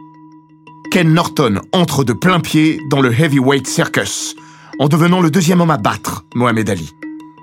Ken 0.91 1.13
Norton 1.13 1.61
entre 1.71 2.03
de 2.03 2.13
plein 2.13 2.39
pied 2.39 2.79
dans 2.89 3.01
le 3.01 3.11
heavyweight 3.11 3.67
circus, 3.67 4.35
en 4.79 4.87
devenant 4.87 5.21
le 5.21 5.29
deuxième 5.29 5.61
homme 5.61 5.71
à 5.71 5.77
battre 5.77 6.25
Mohamed 6.35 6.69
Ali. 6.69 6.89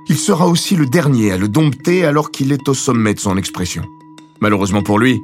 Il 0.09 0.17
sera 0.17 0.47
aussi 0.47 0.77
le 0.77 0.87
dernier 0.87 1.33
à 1.33 1.37
le 1.37 1.49
dompter 1.49 2.05
alors 2.05 2.31
qu'il 2.31 2.53
est 2.53 2.69
au 2.69 2.75
sommet 2.75 3.15
de 3.15 3.21
son 3.21 3.37
expression. 3.37 3.83
Malheureusement 4.41 4.83
pour 4.83 4.99
lui, 4.99 5.21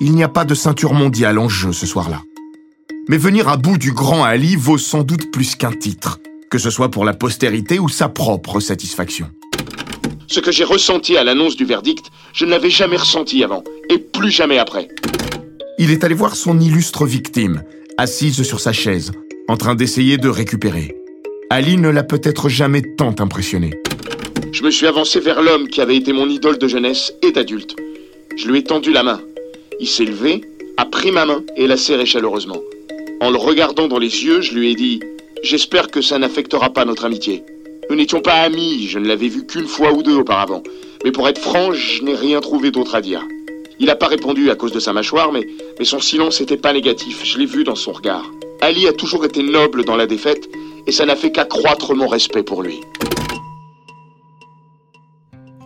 il 0.00 0.14
n'y 0.14 0.22
a 0.22 0.28
pas 0.28 0.44
de 0.44 0.54
ceinture 0.54 0.92
mondiale 0.92 1.38
en 1.38 1.48
jeu 1.48 1.72
ce 1.72 1.86
soir-là. 1.86 2.22
Mais 3.08 3.16
venir 3.16 3.48
à 3.48 3.56
bout 3.56 3.78
du 3.78 3.92
grand 3.92 4.24
Ali 4.24 4.56
vaut 4.56 4.78
sans 4.78 5.02
doute 5.02 5.30
plus 5.30 5.54
qu'un 5.54 5.72
titre, 5.72 6.18
que 6.50 6.58
ce 6.58 6.70
soit 6.70 6.90
pour 6.90 7.04
la 7.04 7.14
postérité 7.14 7.78
ou 7.78 7.88
sa 7.88 8.08
propre 8.08 8.60
satisfaction. 8.60 9.28
Ce 10.28 10.40
que 10.40 10.52
j'ai 10.52 10.64
ressenti 10.64 11.16
à 11.16 11.24
l'annonce 11.24 11.56
du 11.56 11.64
verdict, 11.64 12.06
je 12.32 12.44
ne 12.44 12.50
l'avais 12.50 12.70
jamais 12.70 12.96
ressenti 12.96 13.42
avant, 13.44 13.62
et 13.88 13.98
plus 13.98 14.30
jamais 14.30 14.58
après. 14.58 14.88
Il 15.78 15.90
est 15.90 16.04
allé 16.04 16.14
voir 16.14 16.36
son 16.36 16.58
illustre 16.58 17.06
victime, 17.06 17.62
assise 17.98 18.42
sur 18.42 18.60
sa 18.60 18.72
chaise, 18.72 19.12
en 19.48 19.56
train 19.56 19.74
d'essayer 19.74 20.18
de 20.18 20.28
récupérer. 20.28 20.96
Ali 21.50 21.76
ne 21.76 21.88
l'a 21.88 22.02
peut-être 22.02 22.48
jamais 22.48 22.82
tant 22.96 23.14
impressionné. 23.18 23.70
Je 24.52 24.62
me 24.62 24.70
suis 24.70 24.86
avancé 24.86 25.20
vers 25.20 25.42
l'homme 25.42 25.68
qui 25.68 25.80
avait 25.80 25.96
été 25.96 26.12
mon 26.12 26.28
idole 26.28 26.58
de 26.58 26.66
jeunesse 26.66 27.12
et 27.22 27.30
d'adulte. 27.30 27.76
Je 28.36 28.48
lui 28.48 28.58
ai 28.58 28.64
tendu 28.64 28.92
la 28.92 29.02
main. 29.02 29.20
Il 29.80 29.86
s'est 29.86 30.04
levé, 30.04 30.42
a 30.76 30.86
pris 30.86 31.12
ma 31.12 31.24
main 31.24 31.42
et 31.56 31.66
l'a 31.66 31.76
serrée 31.76 32.06
chaleureusement. 32.06 32.60
En 33.20 33.30
le 33.30 33.36
regardant 33.36 33.86
dans 33.86 33.98
les 33.98 34.24
yeux, 34.24 34.40
je 34.40 34.54
lui 34.54 34.70
ai 34.70 34.74
dit 34.74 35.00
J'espère 35.42 35.88
que 35.88 36.00
ça 36.00 36.18
n'affectera 36.18 36.70
pas 36.70 36.84
notre 36.84 37.04
amitié. 37.04 37.44
Nous 37.88 37.96
n'étions 37.96 38.20
pas 38.20 38.40
amis, 38.40 38.88
je 38.88 38.98
ne 38.98 39.06
l'avais 39.06 39.28
vu 39.28 39.46
qu'une 39.46 39.66
fois 39.66 39.92
ou 39.92 40.02
deux 40.02 40.16
auparavant. 40.16 40.62
Mais 41.04 41.12
pour 41.12 41.28
être 41.28 41.40
franc, 41.40 41.72
je 41.72 42.02
n'ai 42.02 42.14
rien 42.14 42.40
trouvé 42.40 42.70
d'autre 42.70 42.94
à 42.94 43.00
dire. 43.00 43.22
Il 43.78 43.86
n'a 43.86 43.96
pas 43.96 44.08
répondu 44.08 44.50
à 44.50 44.56
cause 44.56 44.72
de 44.72 44.80
sa 44.80 44.92
mâchoire, 44.92 45.32
mais, 45.32 45.46
mais 45.78 45.84
son 45.84 46.00
silence 46.00 46.40
n'était 46.40 46.56
pas 46.56 46.72
négatif, 46.72 47.24
je 47.24 47.38
l'ai 47.38 47.46
vu 47.46 47.62
dans 47.62 47.74
son 47.74 47.92
regard. 47.92 48.24
Ali 48.62 48.88
a 48.88 48.92
toujours 48.92 49.24
été 49.24 49.42
noble 49.42 49.84
dans 49.84 49.96
la 49.96 50.06
défaite, 50.06 50.48
et 50.86 50.92
ça 50.92 51.04
n'a 51.04 51.14
fait 51.14 51.30
qu'accroître 51.30 51.94
mon 51.94 52.08
respect 52.08 52.42
pour 52.42 52.62
lui. 52.62 52.80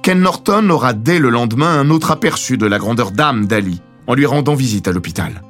Ken 0.02 0.20
Norton 0.20 0.68
aura 0.70 0.92
dès 0.92 1.18
le 1.18 1.30
lendemain 1.30 1.78
un 1.78 1.90
autre 1.90 2.10
aperçu 2.10 2.56
de 2.56 2.66
la 2.66 2.78
grandeur 2.78 3.12
d'âme 3.12 3.46
d'Ali, 3.46 3.80
en 4.06 4.14
lui 4.14 4.26
rendant 4.26 4.54
visite 4.54 4.88
à 4.88 4.92
l'hôpital. 4.92 5.42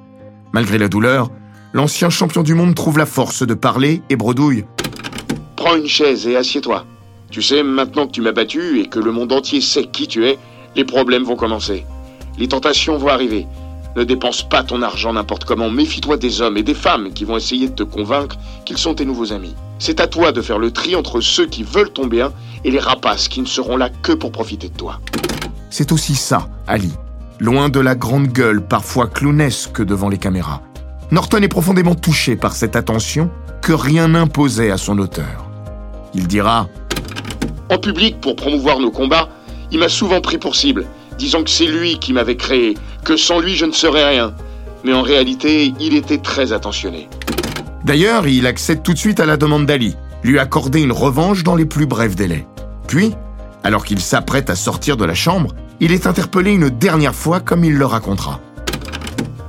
Malgré 0.53 0.77
la 0.77 0.89
douleur, 0.89 1.31
l'ancien 1.73 2.11
champion 2.11 2.43
du 2.43 2.55
monde 2.55 2.75
trouve 2.75 2.99
la 2.99 3.07
force 3.07 3.47
de 3.47 3.55
parler 3.55 4.03
et 4.11 4.17
bredouille. 4.17 4.65
Prends 5.57 5.77
une 5.77 5.87
chaise 5.87 6.27
et 6.27 6.37
assieds-toi. 6.37 6.85
Tu 7.31 7.43
sais, 7.43 7.63
maintenant 7.63 8.07
que 8.07 8.13
tu 8.13 8.23
m'as 8.23 8.33
battu 8.33 8.81
et 8.81 8.89
que 8.89 8.99
le 8.99 9.13
monde 9.13 9.33
entier 9.33 9.61
sait 9.61 9.85
qui 9.85 10.09
tu 10.09 10.27
es, 10.27 10.39
les 10.75 10.85
problèmes 10.85 11.23
vont 11.23 11.37
commencer. 11.37 11.85
Les 12.39 12.49
tentations 12.49 12.97
vont 12.97 13.09
arriver. 13.09 13.47
Ne 13.97 14.05
dépense 14.05 14.43
pas 14.43 14.63
ton 14.63 14.83
argent 14.83 15.13
n'importe 15.13 15.45
comment. 15.45 15.69
Méfie-toi 15.69 16.17
des 16.17 16.41
hommes 16.41 16.57
et 16.57 16.63
des 16.63 16.75
femmes 16.75 17.13
qui 17.13 17.25
vont 17.25 17.37
essayer 17.37 17.69
de 17.69 17.75
te 17.75 17.83
convaincre 17.83 18.37
qu'ils 18.65 18.79
sont 18.79 18.95
tes 18.95 19.05
nouveaux 19.05 19.33
amis. 19.33 19.55
C'est 19.79 20.01
à 20.01 20.07
toi 20.07 20.33
de 20.33 20.43
faire 20.43 20.59
le 20.59 20.71
tri 20.71 20.95
entre 20.95 21.21
ceux 21.21 21.47
qui 21.47 21.63
veulent 21.63 21.93
ton 21.93 22.07
bien 22.07 22.33
et 22.65 22.71
les 22.71 22.79
rapaces 22.79 23.29
qui 23.29 23.41
ne 23.41 23.47
seront 23.47 23.77
là 23.77 23.91
que 24.03 24.13
pour 24.13 24.31
profiter 24.33 24.69
de 24.69 24.77
toi. 24.77 25.01
C'est 25.71 25.93
aussi 25.93 26.15
ça, 26.15 26.49
Ali. 26.67 26.93
Loin 27.39 27.69
de 27.69 27.81
la 27.81 27.95
grande 27.95 28.29
gueule, 28.29 28.61
parfois 28.61 29.07
clownesque 29.07 29.83
devant 29.83 30.09
les 30.09 30.19
caméras. 30.19 30.63
Norton 31.13 31.39
est 31.39 31.49
profondément 31.49 31.97
touché 31.97 32.37
par 32.37 32.55
cette 32.55 32.77
attention 32.77 33.31
que 33.63 33.73
rien 33.73 34.09
n'imposait 34.09 34.71
à 34.71 34.79
son 34.79 34.99
auteur. 34.99 35.51
Il 36.15 36.29
dira 36.29 36.69
En 37.69 37.79
public, 37.79 38.21
pour 38.21 38.37
promouvoir 38.37 38.79
nos 38.79 38.93
combats, 38.93 39.29
il 39.73 39.81
m'a 39.81 39.89
souvent 39.89 40.21
pris 40.21 40.39
pour 40.39 40.55
cible, 40.55 40.87
disant 41.19 41.43
que 41.43 41.51
c'est 41.51 41.67
lui 41.67 41.99
qui 41.99 42.13
m'avait 42.13 42.37
créé, 42.37 42.77
que 43.05 43.17
sans 43.17 43.41
lui 43.41 43.57
je 43.57 43.67
ne 43.67 43.73
serais 43.73 44.09
rien. 44.09 44.35
Mais 44.85 44.93
en 44.93 45.03
réalité, 45.03 45.75
il 45.81 45.97
était 45.97 46.19
très 46.19 46.53
attentionné. 46.53 47.09
D'ailleurs, 47.85 48.29
il 48.29 48.47
accède 48.47 48.83
tout 48.83 48.93
de 48.93 48.99
suite 48.99 49.19
à 49.19 49.27
la 49.27 49.37
demande 49.37 49.67
d'Ali, 49.67 49.97
lui 50.23 50.39
accorder 50.39 50.81
une 50.81 50.93
revanche 50.93 51.43
dans 51.43 51.57
les 51.57 51.67
plus 51.67 51.87
brefs 51.87 52.15
délais. 52.15 52.47
Puis, 52.87 53.15
alors 53.65 53.85
qu'il 53.85 54.01
s'apprête 54.01 54.49
à 54.49 54.55
sortir 54.55 54.97
de 54.97 55.05
la 55.05 55.15
chambre, 55.15 55.55
il 55.81 55.93
est 55.93 56.07
interpellé 56.07 56.53
une 56.53 56.71
dernière 56.71 57.15
fois 57.15 57.41
comme 57.41 57.65
il 57.65 57.75
le 57.75 57.87
racontera. 57.87 58.41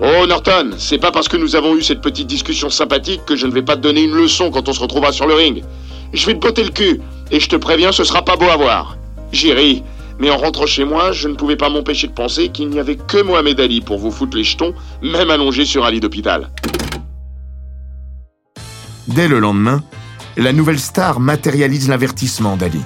Oh 0.03 0.25
Norton, 0.25 0.71
c'est 0.79 0.97
pas 0.97 1.11
parce 1.11 1.27
que 1.27 1.37
nous 1.37 1.55
avons 1.55 1.75
eu 1.75 1.83
cette 1.83 2.01
petite 2.01 2.25
discussion 2.25 2.71
sympathique 2.71 3.23
que 3.23 3.35
je 3.35 3.45
ne 3.45 3.51
vais 3.51 3.61
pas 3.61 3.75
te 3.75 3.81
donner 3.81 4.01
une 4.01 4.15
leçon 4.15 4.49
quand 4.49 4.67
on 4.67 4.73
se 4.73 4.79
retrouvera 4.79 5.11
sur 5.11 5.27
le 5.27 5.35
ring. 5.35 5.63
Je 6.11 6.25
vais 6.25 6.33
te 6.33 6.39
botter 6.39 6.63
le 6.63 6.71
cul, 6.71 6.99
et 7.29 7.39
je 7.39 7.47
te 7.47 7.55
préviens, 7.55 7.91
ce 7.91 8.03
sera 8.03 8.25
pas 8.25 8.35
beau 8.35 8.49
à 8.49 8.57
voir. 8.57 8.97
J'ai 9.31 9.53
ri, 9.53 9.83
mais 10.17 10.31
en 10.31 10.37
rentrant 10.37 10.65
chez 10.65 10.85
moi, 10.85 11.11
je 11.11 11.27
ne 11.27 11.35
pouvais 11.35 11.55
pas 11.55 11.69
m'empêcher 11.69 12.07
de 12.07 12.13
penser 12.13 12.49
qu'il 12.49 12.69
n'y 12.69 12.79
avait 12.79 12.95
que 12.95 13.21
Mohamed 13.21 13.59
Ali 13.59 13.81
pour 13.81 13.99
vous 13.99 14.09
foutre 14.09 14.35
les 14.35 14.43
jetons, 14.43 14.73
même 15.03 15.29
allongé 15.29 15.65
sur 15.65 15.85
un 15.85 15.91
lit 15.91 15.99
d'hôpital. 15.99 16.49
Dès 19.07 19.27
le 19.27 19.37
lendemain, 19.37 19.83
la 20.35 20.51
nouvelle 20.51 20.79
star 20.79 21.19
matérialise 21.19 21.89
l'avertissement 21.89 22.57
d'Ali. 22.57 22.81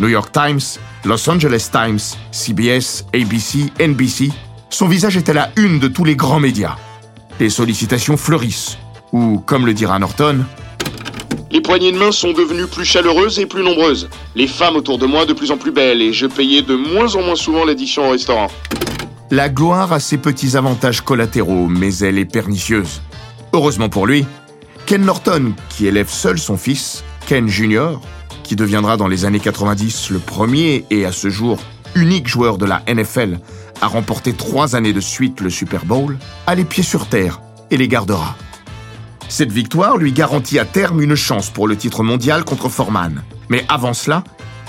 New 0.00 0.08
York 0.08 0.32
Times, 0.32 0.78
Los 1.04 1.28
Angeles 1.28 1.68
Times, 1.70 2.16
CBS, 2.32 3.04
ABC, 3.12 3.70
NBC, 3.78 4.30
son 4.70 4.86
visage 4.86 5.16
est 5.16 5.28
à 5.28 5.32
la 5.32 5.50
une 5.56 5.78
de 5.78 5.88
tous 5.88 6.04
les 6.04 6.16
grands 6.16 6.40
médias. 6.40 6.76
Les 7.40 7.50
sollicitations 7.50 8.16
fleurissent, 8.16 8.78
ou, 9.12 9.38
comme 9.38 9.66
le 9.66 9.74
dira 9.74 9.98
Norton, 9.98 10.44
Les 11.50 11.60
poignées 11.60 11.92
de 11.92 11.98
main 11.98 12.12
sont 12.12 12.32
devenues 12.32 12.66
plus 12.66 12.84
chaleureuses 12.84 13.38
et 13.38 13.46
plus 13.46 13.62
nombreuses. 13.62 14.08
Les 14.34 14.46
femmes 14.46 14.76
autour 14.76 14.98
de 14.98 15.06
moi 15.06 15.24
de 15.24 15.32
plus 15.32 15.50
en 15.50 15.56
plus 15.56 15.72
belles 15.72 16.02
et 16.02 16.12
je 16.12 16.26
payais 16.26 16.62
de 16.62 16.74
moins 16.74 17.14
en 17.14 17.22
moins 17.22 17.36
souvent 17.36 17.64
l'addition 17.64 18.06
au 18.06 18.10
restaurant. 18.10 18.48
La 19.30 19.48
gloire 19.48 19.92
a 19.92 20.00
ses 20.00 20.18
petits 20.18 20.56
avantages 20.56 21.00
collatéraux, 21.00 21.66
mais 21.66 21.94
elle 21.98 22.18
est 22.18 22.24
pernicieuse. 22.24 23.00
Heureusement 23.52 23.88
pour 23.88 24.06
lui, 24.06 24.26
Ken 24.86 25.04
Norton, 25.04 25.52
qui 25.70 25.86
élève 25.86 26.08
seul 26.08 26.38
son 26.38 26.56
fils, 26.56 27.04
Ken 27.26 27.48
Jr., 27.48 27.98
qui 28.42 28.56
deviendra 28.56 28.96
dans 28.96 29.08
les 29.08 29.24
années 29.24 29.40
90 29.40 30.10
le 30.10 30.18
premier 30.18 30.84
et 30.90 31.04
à 31.04 31.12
ce 31.12 31.28
jour 31.28 31.58
unique 31.94 32.28
joueur 32.28 32.58
de 32.58 32.66
la 32.66 32.82
NFL 32.88 33.38
à 33.80 33.86
remporter 33.86 34.32
trois 34.32 34.76
années 34.76 34.92
de 34.92 35.00
suite 35.00 35.40
le 35.40 35.50
Super 35.50 35.84
Bowl, 35.84 36.18
a 36.46 36.54
les 36.54 36.64
pieds 36.64 36.82
sur 36.82 37.06
terre 37.06 37.40
et 37.70 37.76
les 37.76 37.88
gardera. 37.88 38.36
Cette 39.28 39.52
victoire 39.52 39.96
lui 39.96 40.12
garantit 40.12 40.58
à 40.58 40.64
terme 40.64 41.02
une 41.02 41.14
chance 41.14 41.50
pour 41.50 41.68
le 41.68 41.76
titre 41.76 42.02
mondial 42.02 42.44
contre 42.44 42.68
Foreman. 42.68 43.22
Mais 43.48 43.64
avant 43.68 43.94
cela, 43.94 44.24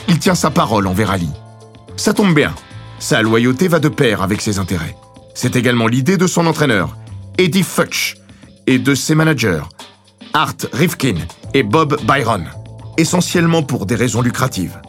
il 0.08 0.20
tient 0.20 0.36
sa 0.36 0.52
parole 0.52 0.88
envers 0.88 1.12
Ali. 1.12 1.30
Ça 1.96 2.14
tombe 2.14 2.34
bien, 2.34 2.54
sa 3.00 3.22
loyauté 3.22 3.68
va 3.68 3.80
de 3.80 3.90
pair 3.90 4.22
avec 4.22 4.42
ses 4.42 4.60
intérêts. 4.60 4.96
C'est 5.34 5.56
également 5.56 5.88
l'idée 5.88 6.18
de 6.18 6.28
son 6.28 6.46
entraîneur, 6.48 6.98
Eddie 7.38 7.64
Futch, 7.64 8.18
et 8.68 8.78
de 8.78 8.94
ses 8.94 9.16
managers, 9.16 9.64
Art 10.34 10.56
Rifkin 10.74 11.16
et 11.54 11.64
Bob 11.64 12.00
Byron, 12.04 12.46
essentiellement 12.98 13.64
pour 13.64 13.86
des 13.86 13.96
raisons 13.96 14.22
lucratives. 14.22 14.80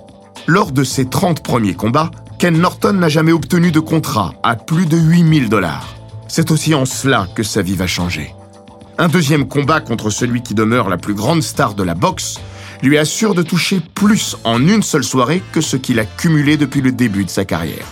Lors 0.46 0.72
de 0.72 0.84
ses 0.84 1.08
30 1.08 1.42
premiers 1.42 1.74
combats, 1.74 2.10
Ken 2.40 2.58
Norton 2.58 2.94
n'a 2.94 3.10
jamais 3.10 3.32
obtenu 3.32 3.70
de 3.70 3.80
contrat 3.80 4.32
à 4.42 4.56
plus 4.56 4.86
de 4.86 4.96
8000 4.96 5.50
dollars. 5.50 5.94
C'est 6.26 6.50
aussi 6.50 6.74
en 6.74 6.86
cela 6.86 7.28
que 7.34 7.42
sa 7.42 7.60
vie 7.60 7.76
va 7.76 7.86
changer. 7.86 8.34
Un 8.96 9.08
deuxième 9.08 9.46
combat 9.46 9.82
contre 9.82 10.08
celui 10.08 10.40
qui 10.40 10.54
demeure 10.54 10.88
la 10.88 10.96
plus 10.96 11.12
grande 11.12 11.42
star 11.42 11.74
de 11.74 11.82
la 11.82 11.94
boxe 11.94 12.40
lui 12.82 12.96
assure 12.96 13.34
de 13.34 13.42
toucher 13.42 13.82
plus 13.94 14.38
en 14.44 14.66
une 14.66 14.82
seule 14.82 15.04
soirée 15.04 15.42
que 15.52 15.60
ce 15.60 15.76
qu'il 15.76 15.98
a 15.98 16.06
cumulé 16.06 16.56
depuis 16.56 16.80
le 16.80 16.92
début 16.92 17.26
de 17.26 17.28
sa 17.28 17.44
carrière. 17.44 17.84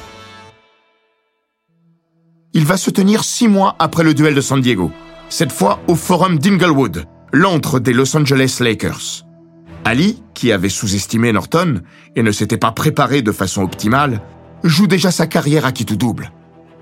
Il 2.54 2.64
va 2.64 2.78
se 2.78 2.88
tenir 2.88 3.24
six 3.24 3.48
mois 3.48 3.76
après 3.78 4.02
le 4.02 4.14
duel 4.14 4.34
de 4.34 4.40
San 4.40 4.62
Diego, 4.62 4.90
cette 5.28 5.52
fois 5.52 5.78
au 5.88 5.94
Forum 5.94 6.38
d'Inglewood, 6.38 7.04
l'antre 7.34 7.80
des 7.80 7.92
Los 7.92 8.16
Angeles 8.16 8.56
Lakers. 8.60 9.26
Ali, 9.84 10.22
qui 10.32 10.52
avait 10.52 10.70
sous-estimé 10.70 11.32
Norton 11.34 11.82
et 12.16 12.22
ne 12.22 12.32
s'était 12.32 12.56
pas 12.56 12.72
préparé 12.72 13.20
de 13.20 13.32
façon 13.32 13.62
optimale, 13.62 14.22
joue 14.64 14.86
déjà 14.86 15.10
sa 15.10 15.26
carrière 15.26 15.64
à 15.64 15.72
qui 15.72 15.84
tout 15.84 15.96
double. 15.96 16.30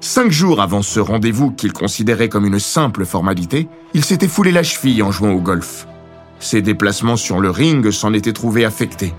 Cinq 0.00 0.30
jours 0.30 0.60
avant 0.60 0.82
ce 0.82 1.00
rendez-vous 1.00 1.50
qu'il 1.50 1.72
considérait 1.72 2.28
comme 2.28 2.46
une 2.46 2.58
simple 2.58 3.04
formalité, 3.04 3.68
il 3.94 4.04
s'était 4.04 4.28
foulé 4.28 4.52
la 4.52 4.62
cheville 4.62 5.02
en 5.02 5.10
jouant 5.10 5.32
au 5.32 5.40
golf. 5.40 5.86
Ses 6.38 6.62
déplacements 6.62 7.16
sur 7.16 7.40
le 7.40 7.50
ring 7.50 7.90
s'en 7.90 8.12
étaient 8.12 8.32
trouvés 8.32 8.64
affectés. 8.64 9.14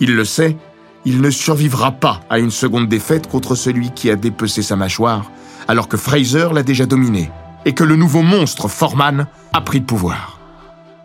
Il 0.00 0.14
le 0.14 0.24
sait, 0.24 0.56
il 1.04 1.20
ne 1.20 1.30
survivra 1.30 1.92
pas 1.92 2.20
à 2.28 2.38
une 2.38 2.50
seconde 2.50 2.88
défaite 2.88 3.28
contre 3.28 3.54
celui 3.54 3.90
qui 3.90 4.10
a 4.10 4.16
dépecé 4.16 4.62
sa 4.62 4.76
mâchoire, 4.76 5.30
alors 5.68 5.88
que 5.88 5.96
Fraser 5.96 6.48
l'a 6.52 6.62
déjà 6.62 6.86
dominé, 6.86 7.30
et 7.64 7.72
que 7.72 7.84
le 7.84 7.96
nouveau 7.96 8.22
monstre 8.22 8.68
Foreman 8.68 9.26
a 9.52 9.60
pris 9.60 9.78
le 9.78 9.86
pouvoir. 9.86 10.40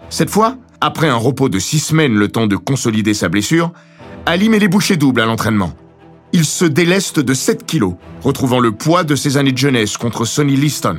Cette 0.10 0.30
fois, 0.30 0.58
après 0.82 1.08
un 1.08 1.16
repos 1.16 1.50
de 1.50 1.60
six 1.60 1.80
semaines 1.80 2.16
le 2.16 2.28
temps 2.28 2.48
de 2.48 2.56
consolider 2.56 3.14
sa 3.14 3.30
blessure, 3.30 3.72
Ali 4.26 4.50
met 4.50 4.60
les 4.60 4.68
bouchées 4.68 4.98
doubles 4.98 5.22
à 5.22 5.26
l'entraînement. 5.26 5.74
Il 6.36 6.46
se 6.46 6.66
déleste 6.66 7.20
de 7.20 7.36
7 7.36 7.64
kilos, 7.64 7.94
retrouvant 8.24 8.60
le 8.60 8.72
poids 8.72 9.04
de 9.04 9.16
ses 9.16 9.38
années 9.38 9.52
de 9.52 9.58
jeunesse 9.60 9.98
contre 9.98 10.26
Sonny 10.26 10.56
Liston. 10.56 10.98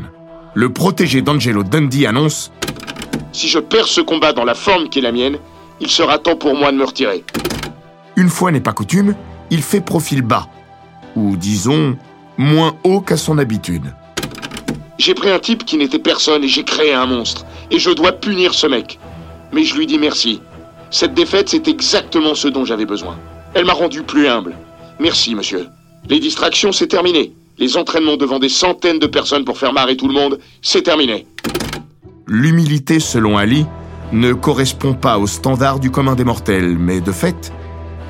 Le 0.55 0.73
protégé 0.73 1.23
d'Angelo 1.23 1.65
Dundee 1.65 2.07
annonce 2.07 2.53
Si 3.33 3.49
je 3.49 3.59
perds 3.59 3.89
ce 3.89 4.01
combat 4.01 4.33
dans 4.33 4.45
la 4.45 4.55
forme 4.55 4.89
qui 4.89 5.01
est 5.01 5.03
la 5.03 5.11
mienne, 5.11 5.39
il 5.81 5.91
sera 5.91 6.19
temps 6.21 6.37
pour 6.37 6.55
moi 6.55 6.71
de 6.71 6.77
me 6.77 6.85
retirer. 6.85 7.25
Une 8.15 8.29
fois 8.29 8.53
n'est 8.53 8.61
pas 8.61 8.73
coutume, 8.73 9.17
il 9.51 9.61
fait 9.61 9.81
profil 9.81 10.23
bas, 10.23 10.47
ou 11.17 11.37
disons 11.37 11.97
moins 12.39 12.77
haut 12.85 13.01
qu'à 13.01 13.17
son 13.17 13.39
habitude. 13.39 13.93
J'ai 14.99 15.15
pris 15.15 15.31
un 15.31 15.41
type 15.41 15.65
qui 15.65 15.77
n'était 15.77 15.99
personne 15.99 16.45
et 16.45 16.49
j'ai 16.49 16.63
créé 16.63 16.95
un 16.95 17.07
monstre. 17.07 17.45
Et 17.73 17.81
je 17.81 17.91
dois 17.91 18.13
punir 18.13 18.55
ce 18.55 18.69
mec. 18.69 19.01
Mais 19.53 19.65
je 19.65 19.75
lui 19.75 19.89
dis 19.89 19.99
merci. 19.99 20.41
Cette 20.93 21.15
défaite, 21.15 21.49
c'est 21.49 21.67
exactement 21.67 22.37
ce 22.37 22.47
dont 22.47 22.65
j'avais 22.65 22.87
besoin. 22.87 23.19
Elle 23.55 23.65
m'a 23.65 23.73
rendu 23.73 24.05
plus 24.05 24.29
humble. 24.29 24.55
Merci, 24.99 25.35
monsieur. 25.35 25.69
Les 26.09 26.21
distractions, 26.21 26.73
c'est 26.73 26.87
terminé. 26.87 27.33
Les 27.59 27.77
entraînements 27.77 28.17
devant 28.17 28.39
des 28.39 28.49
centaines 28.49 28.99
de 28.99 29.07
personnes 29.07 29.45
pour 29.45 29.59
faire 29.59 29.73
marrer 29.73 29.97
tout 29.97 30.09
le 30.09 30.15
monde, 30.15 30.39
c'est 30.63 30.83
terminé. 30.83 31.27
L'humilité, 32.27 33.01
selon 33.01 33.37
Ali, 33.37 33.67
ne 34.13 34.33
correspond 34.33 34.95
pas 34.95 35.19
au 35.19 35.27
standard 35.27 35.81
du 35.81 35.91
commun 35.91 36.15
des 36.15 36.25
mortels, 36.25 36.79
mais 36.79 37.01
de 37.01 37.13
fait, 37.13 37.53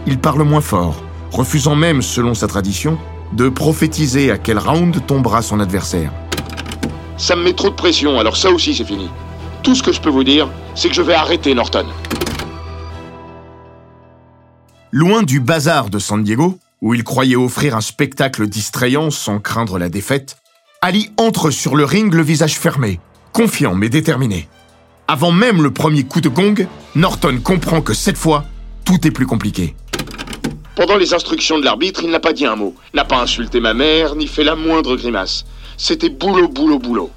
il 0.07 0.19
parle 0.19 0.43
moins 0.43 0.61
fort, 0.61 1.03
refusant 1.31 1.77
même, 1.77 2.03
selon 2.03 2.35
sa 2.35 2.47
tradition, 2.47 2.99
de 3.33 3.49
prophétiser 3.49 4.31
à 4.31 4.39
quel 4.39 4.59
round 4.59 5.05
tombera 5.07 5.43
son 5.43 5.61
adversaire. 5.61 6.13
Ça 7.17 7.37
me 7.37 7.45
met 7.45 7.53
trop 7.53 7.71
de 7.71 7.75
pression, 7.75 8.19
alors 8.19 8.37
ça 8.37 8.51
aussi 8.51 8.75
c'est 8.75 8.85
fini. 8.85 9.09
Tout 9.63 9.75
ce 9.75 9.83
que 9.83 9.93
je 9.93 10.01
peux 10.01 10.11
vous 10.11 10.25
dire, 10.25 10.49
c'est 10.75 10.89
que 10.89 10.95
je 10.95 11.03
vais 11.03 11.15
arrêter 11.15 11.55
Norton. 11.55 11.87
Loin 14.91 15.23
du 15.23 15.41
bazar 15.41 15.91
de 15.91 15.99
San 15.99 16.23
Diego, 16.23 16.59
où 16.85 16.93
il 16.93 17.03
croyait 17.03 17.35
offrir 17.35 17.75
un 17.75 17.81
spectacle 17.81 18.47
distrayant 18.47 19.11
sans 19.11 19.41
craindre 19.41 19.79
la 19.79 19.89
défaite, 19.89 20.37
Ali 20.83 21.11
entre 21.17 21.51
sur 21.51 21.77
le 21.77 21.85
ring 21.87 22.13
le 22.13 22.23
visage 22.23 22.59
fermé, 22.59 23.01
confiant 23.33 23.75
mais 23.75 23.89
déterminé. 23.89 24.51
Avant 25.09 25.33
même 25.33 25.63
le 25.63 25.71
premier 25.71 26.05
coup 26.05 26.21
de 26.21 26.29
gong, 26.29 26.69
Norton 26.95 27.41
comprend 27.43 27.81
que 27.81 27.95
cette 27.95 28.19
fois, 28.19 28.45
tout 28.85 29.07
est 29.07 29.11
plus 29.11 29.25
compliqué. 29.25 29.75
Pendant 30.77 30.99
les 30.99 31.15
instructions 31.15 31.59
de 31.59 31.65
l'arbitre, 31.65 32.03
il 32.05 32.11
n'a 32.11 32.21
pas 32.21 32.35
dit 32.35 32.45
un 32.45 32.57
mot, 32.57 32.75
n'a 32.93 33.07
pas 33.07 33.23
insulté 33.23 33.61
ma 33.61 33.73
mère, 33.73 34.15
ni 34.15 34.27
fait 34.27 34.45
la 34.45 34.55
moindre 34.55 34.95
grimace. 34.97 35.47
C'était 35.79 36.11
boulot, 36.11 36.49
boulot, 36.49 36.79
boulot. 36.79 37.11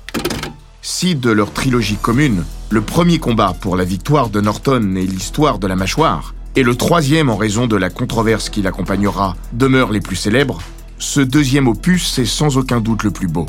Si 0.82 1.14
de 1.14 1.30
leur 1.30 1.52
trilogie 1.52 1.98
commune, 2.02 2.46
le 2.70 2.80
premier 2.80 3.20
combat 3.20 3.54
pour 3.60 3.76
la 3.76 3.84
victoire 3.84 4.30
de 4.30 4.40
Norton 4.40 4.96
est 4.96 5.02
l'histoire 5.02 5.60
de 5.60 5.68
la 5.68 5.76
mâchoire, 5.76 6.34
et 6.58 6.64
le 6.64 6.74
troisième 6.74 7.30
en 7.30 7.36
raison 7.36 7.68
de 7.68 7.76
la 7.76 7.92
controverse 7.92 8.50
qui 8.50 8.64
l'accompagnera 8.64 9.36
demeure 9.54 9.92
les 9.92 10.02
plus 10.02 10.16
célèbres, 10.16 10.60
ce 10.98 11.22
deuxième 11.22 11.68
opus 11.68 12.18
est 12.18 12.26
sans 12.26 12.58
aucun 12.58 12.82
doute 12.82 13.04
le 13.04 13.12
plus 13.12 13.28
beau. 13.28 13.46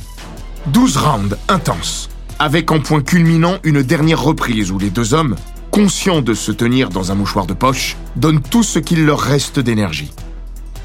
12 0.67 0.97
rounds 0.99 1.39
intenses, 1.49 2.11
avec 2.39 2.71
en 2.71 2.81
point 2.81 3.01
culminant 3.01 3.57
une 3.65 3.83
dernière 3.83 4.23
reprise 4.23 4.71
où 4.73 4.79
les 4.79 4.91
deux 4.91 5.15
hommes, 5.15 5.37
conscients 5.71 6.21
de 6.21 6.35
se 6.35 6.53
tenir 6.53 6.91
dans 6.91 7.11
un 7.11 7.15
mouchoir 7.15 7.47
de 7.47 7.55
poche, 7.55 7.97
donnent 8.17 8.43
tout 8.43 8.63
ce 8.63 8.79
qu'il 8.79 9.07
leur 9.07 9.21
reste 9.21 9.59
d'énergie. 9.59 10.13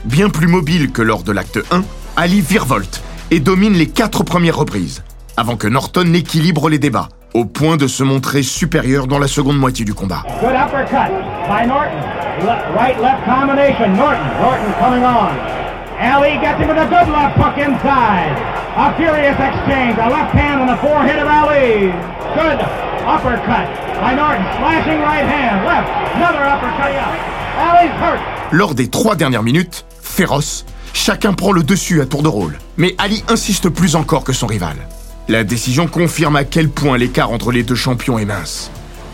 Bien 0.05 0.29
plus 0.29 0.47
mobile 0.47 0.93
que 0.93 1.01
lors 1.01 1.23
de 1.23 1.33
l'acte 1.33 1.59
1, 1.71 1.83
Ali 2.15 2.39
virevolte 2.39 3.03
et 3.31 3.41
domine 3.41 3.73
les 3.73 3.87
quatre 3.87 4.23
premières 4.23 4.57
reprises, 4.57 5.03
avant 5.35 5.57
que 5.57 5.67
Norton 5.67 6.05
n'équilibre 6.05 6.69
les 6.69 6.79
débats, 6.79 7.09
au 7.33 7.45
point 7.45 7.77
de 7.77 7.87
se 7.87 8.03
montrer 8.03 8.43
supérieur 8.43 9.07
dans 9.07 9.19
la 9.19 9.27
seconde 9.27 9.57
moitié 9.57 9.85
du 9.85 9.93
combat. 9.93 10.23
Good 10.41 10.51
uppercut 10.55 11.11
by 11.47 11.67
Norton. 11.67 11.97
Le- 12.41 12.77
right 12.77 12.99
left 13.01 13.23
combination. 13.25 13.89
Norton. 13.95 14.25
Norton 14.41 14.73
coming 14.79 15.03
on. 15.03 15.31
Ali 15.99 16.37
gets 16.41 16.59
him 16.59 16.67
with 16.69 16.77
a 16.77 16.85
good 16.85 17.09
left 17.11 17.37
hook 17.37 17.57
inside. 17.57 18.35
A 18.75 18.93
furious 18.97 19.37
exchange. 19.39 19.97
A 19.99 20.09
left 20.09 20.33
hand 20.33 20.61
on 20.61 20.67
the 20.67 20.77
forehead 20.81 21.19
of 21.19 21.27
Ali. 21.27 21.91
Good 22.35 22.59
uppercut 23.05 23.67
by 24.01 24.15
Norton. 24.15 24.43
Slashing 24.57 24.99
right 25.01 25.25
hand. 25.25 25.65
Left. 25.65 25.87
Another 26.15 26.43
uppercut. 26.43 26.91
Yeah. 26.91 27.69
Ali's 27.71 27.91
hurt. 28.01 28.19
Lors 28.51 28.73
des 28.75 28.89
trois 28.89 29.15
dernières 29.15 29.43
minutes, 29.43 29.85
féroce, 30.01 30.65
chacun 30.93 31.33
prend 31.33 31.51
le 31.51 31.63
dessus 31.63 32.01
à 32.01 32.05
tour 32.05 32.21
de 32.23 32.27
rôle. 32.27 32.57
Mais 32.77 32.95
Ali 32.97 33.23
insiste 33.29 33.69
plus 33.69 33.95
encore 33.95 34.23
que 34.23 34.33
son 34.33 34.47
rival. 34.47 34.75
La 35.29 35.43
décision 35.43 35.87
confirme 35.87 36.35
à 36.35 36.43
quel 36.43 36.69
point 36.69 36.97
l'écart 36.97 37.31
entre 37.31 37.51
les 37.51 37.63
deux 37.63 37.75
champions 37.75 38.19
est 38.19 38.25
mince. 38.25 38.71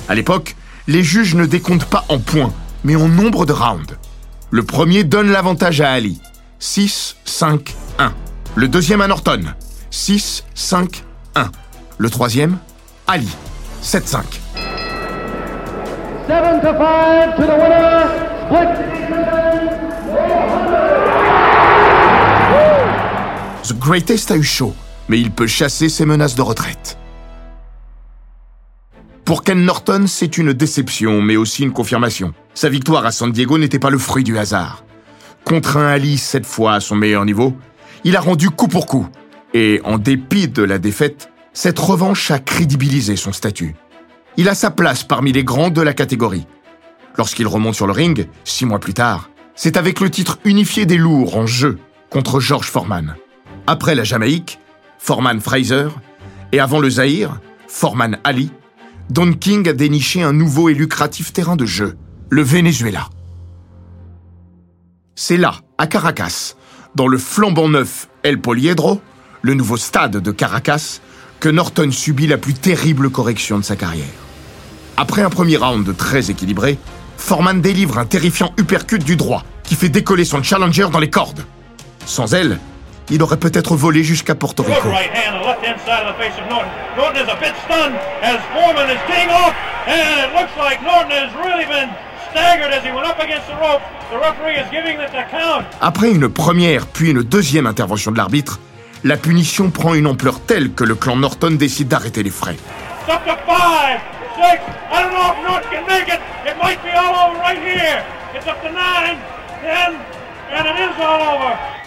À 0.08 0.16
l'époque, 0.16 0.56
les 0.88 1.04
juges 1.04 1.36
ne 1.36 1.46
décomptent 1.46 1.86
pas 1.86 2.06
en 2.10 2.18
points, 2.18 2.52
mais 2.84 2.96
en 2.96 3.08
nombre 3.08 3.46
de 3.46 3.54
rounds. 3.54 3.96
Le 4.50 4.64
premier 4.64 5.04
donne 5.04 5.32
l'avantage 5.32 5.82
à 5.82 5.92
Ali. 5.92 6.20
6, 6.58 7.16
5, 7.26 7.76
1. 8.00 8.14
Le 8.56 8.68
deuxième 8.68 9.02
à 9.02 9.08
Norton. 9.08 9.42
6, 9.92 10.46
5, 10.56 11.04
1. 11.36 11.52
Le 12.00 12.10
troisième, 12.10 12.58
Ali. 13.06 13.30
7, 13.82 14.08
5. 14.08 14.26
7 16.28 16.62
to 16.62 16.68
5 16.68 17.36
to 17.36 17.44
the 17.44 17.50
winner. 17.50 18.00
Split 18.50 18.90
The 23.68 23.74
Greatest 23.78 24.32
a 24.32 24.38
eu 24.38 24.44
chaud, 24.44 24.74
mais 25.10 25.20
il 25.20 25.32
peut 25.32 25.48
chasser 25.48 25.90
ses 25.90 26.06
menaces 26.06 26.36
de 26.36 26.42
retraite. 26.42 26.98
Pour 29.26 29.44
Ken 29.44 29.64
Norton, 29.64 30.06
c'est 30.08 30.38
une 30.38 30.54
déception, 30.54 31.22
mais 31.22 31.36
aussi 31.36 31.64
une 31.64 31.74
confirmation. 31.74 32.34
Sa 32.54 32.70
victoire 32.70 33.06
à 33.06 33.12
San 33.12 33.32
Diego 33.32 33.58
n'était 33.58 33.78
pas 33.78 33.90
le 33.90 33.98
fruit 33.98 34.24
du 34.24 34.38
hasard. 34.38 34.84
Contre 35.46 35.78
un 35.78 35.88
Ali 35.88 36.18
cette 36.18 36.46
fois 36.46 36.74
à 36.74 36.80
son 36.80 36.96
meilleur 36.96 37.26
niveau, 37.26 37.56
il 38.04 38.16
a 38.16 38.22
rendu 38.22 38.50
coup 38.50 38.68
pour 38.68 38.86
coup. 38.86 39.08
Et 39.54 39.82
en 39.84 39.98
dépit 39.98 40.48
de 40.48 40.64
la 40.64 40.80
défaite, 40.80 41.32
cette 41.54 41.80
revanche 41.80 42.32
a 42.32 42.40
crédibilisé 42.40 43.16
son 43.16 43.34
statut. 43.34 43.76
Il 44.38 44.48
a 44.48 44.56
sa 44.56 44.72
place 44.72 45.04
parmi 45.04 45.32
les 45.32 45.44
grands 45.44 45.70
de 45.70 45.82
la 45.82 45.94
catégorie. 45.94 46.48
Lorsqu'il 47.18 47.48
remonte 47.48 47.76
sur 47.76 47.88
le 47.88 47.94
ring, 47.94 48.28
six 48.46 48.66
mois 48.66 48.80
plus 48.80 48.94
tard, 48.94 49.30
c'est 49.56 49.76
avec 49.76 50.00
le 50.00 50.10
titre 50.10 50.40
unifié 50.46 50.86
des 50.86 50.98
lourds 50.98 51.36
en 51.36 51.46
jeu 51.46 51.78
contre 52.10 52.40
George 52.40 52.68
Foreman. 52.68 53.16
Après 53.68 53.94
la 53.94 54.04
Jamaïque, 54.04 54.60
Foreman 55.00 55.40
Fraser, 55.40 55.88
et 56.52 56.60
avant 56.60 56.80
le 56.80 56.90
Zaïre, 56.90 57.40
Foreman 57.68 58.20
Ali, 58.24 58.52
Don 59.10 59.34
King 59.34 59.68
a 59.68 59.74
déniché 59.74 60.22
un 60.22 60.34
nouveau 60.34 60.70
et 60.70 60.76
lucratif 60.76 61.34
terrain 61.34 61.56
de 61.56 61.66
jeu, 61.66 61.98
le 62.30 62.44
Venezuela. 62.44 63.10
C'est 65.16 65.38
là, 65.38 65.56
à 65.80 65.88
Caracas, 65.88 66.54
dans 66.94 67.08
le 67.08 67.18
flambant 67.18 67.70
neuf 67.70 68.08
El 68.22 68.40
Poliedro, 68.40 69.02
le 69.42 69.54
nouveau 69.56 69.78
stade 69.78 70.18
de 70.18 70.32
Caracas, 70.32 71.00
que 71.40 71.50
Norton 71.50 71.90
subit 71.92 72.28
la 72.28 72.38
plus 72.38 72.54
terrible 72.54 73.10
correction 73.10 73.58
de 73.58 73.64
sa 73.64 73.76
carrière. 73.76 74.06
Après 74.98 75.22
un 75.22 75.30
premier 75.30 75.58
round 75.58 75.96
très 75.96 76.30
équilibré, 76.30 76.78
Foreman 77.18 77.62
délivre 77.62 77.98
un 77.98 78.06
terrifiant 78.06 78.54
uppercut 78.58 79.04
du 79.04 79.16
droit 79.16 79.44
qui 79.64 79.76
fait 79.76 79.90
décoller 79.90 80.26
son 80.26 80.44
challenger 80.44 80.88
dans 80.92 81.00
les 81.00 81.10
cordes. 81.10 81.46
Sans 82.06 82.34
elle, 82.34 82.60
il 83.10 83.24
aurait 83.24 83.38
peut-être 83.38 83.76
volé 83.76 84.04
jusqu'à 84.04 84.36
Porto 84.36 84.64
Rico. 84.64 84.90
Après 95.82 96.12
une 96.12 96.30
première 96.30 96.86
puis 96.88 97.12
une 97.12 97.24
deuxième 97.24 97.68
intervention 97.68 98.12
de 98.12 98.18
l'arbitre, 98.18 98.60
la 99.04 99.18
punition 99.18 99.70
prend 99.70 99.94
une 99.94 100.08
ampleur 100.08 100.42
telle 100.42 100.72
que 100.74 100.84
le 100.84 100.96
clan 100.96 101.16
Norton 101.16 101.52
décide 101.52 101.88
d'arrêter 101.88 102.24
les 102.24 102.30
frais. 102.30 102.58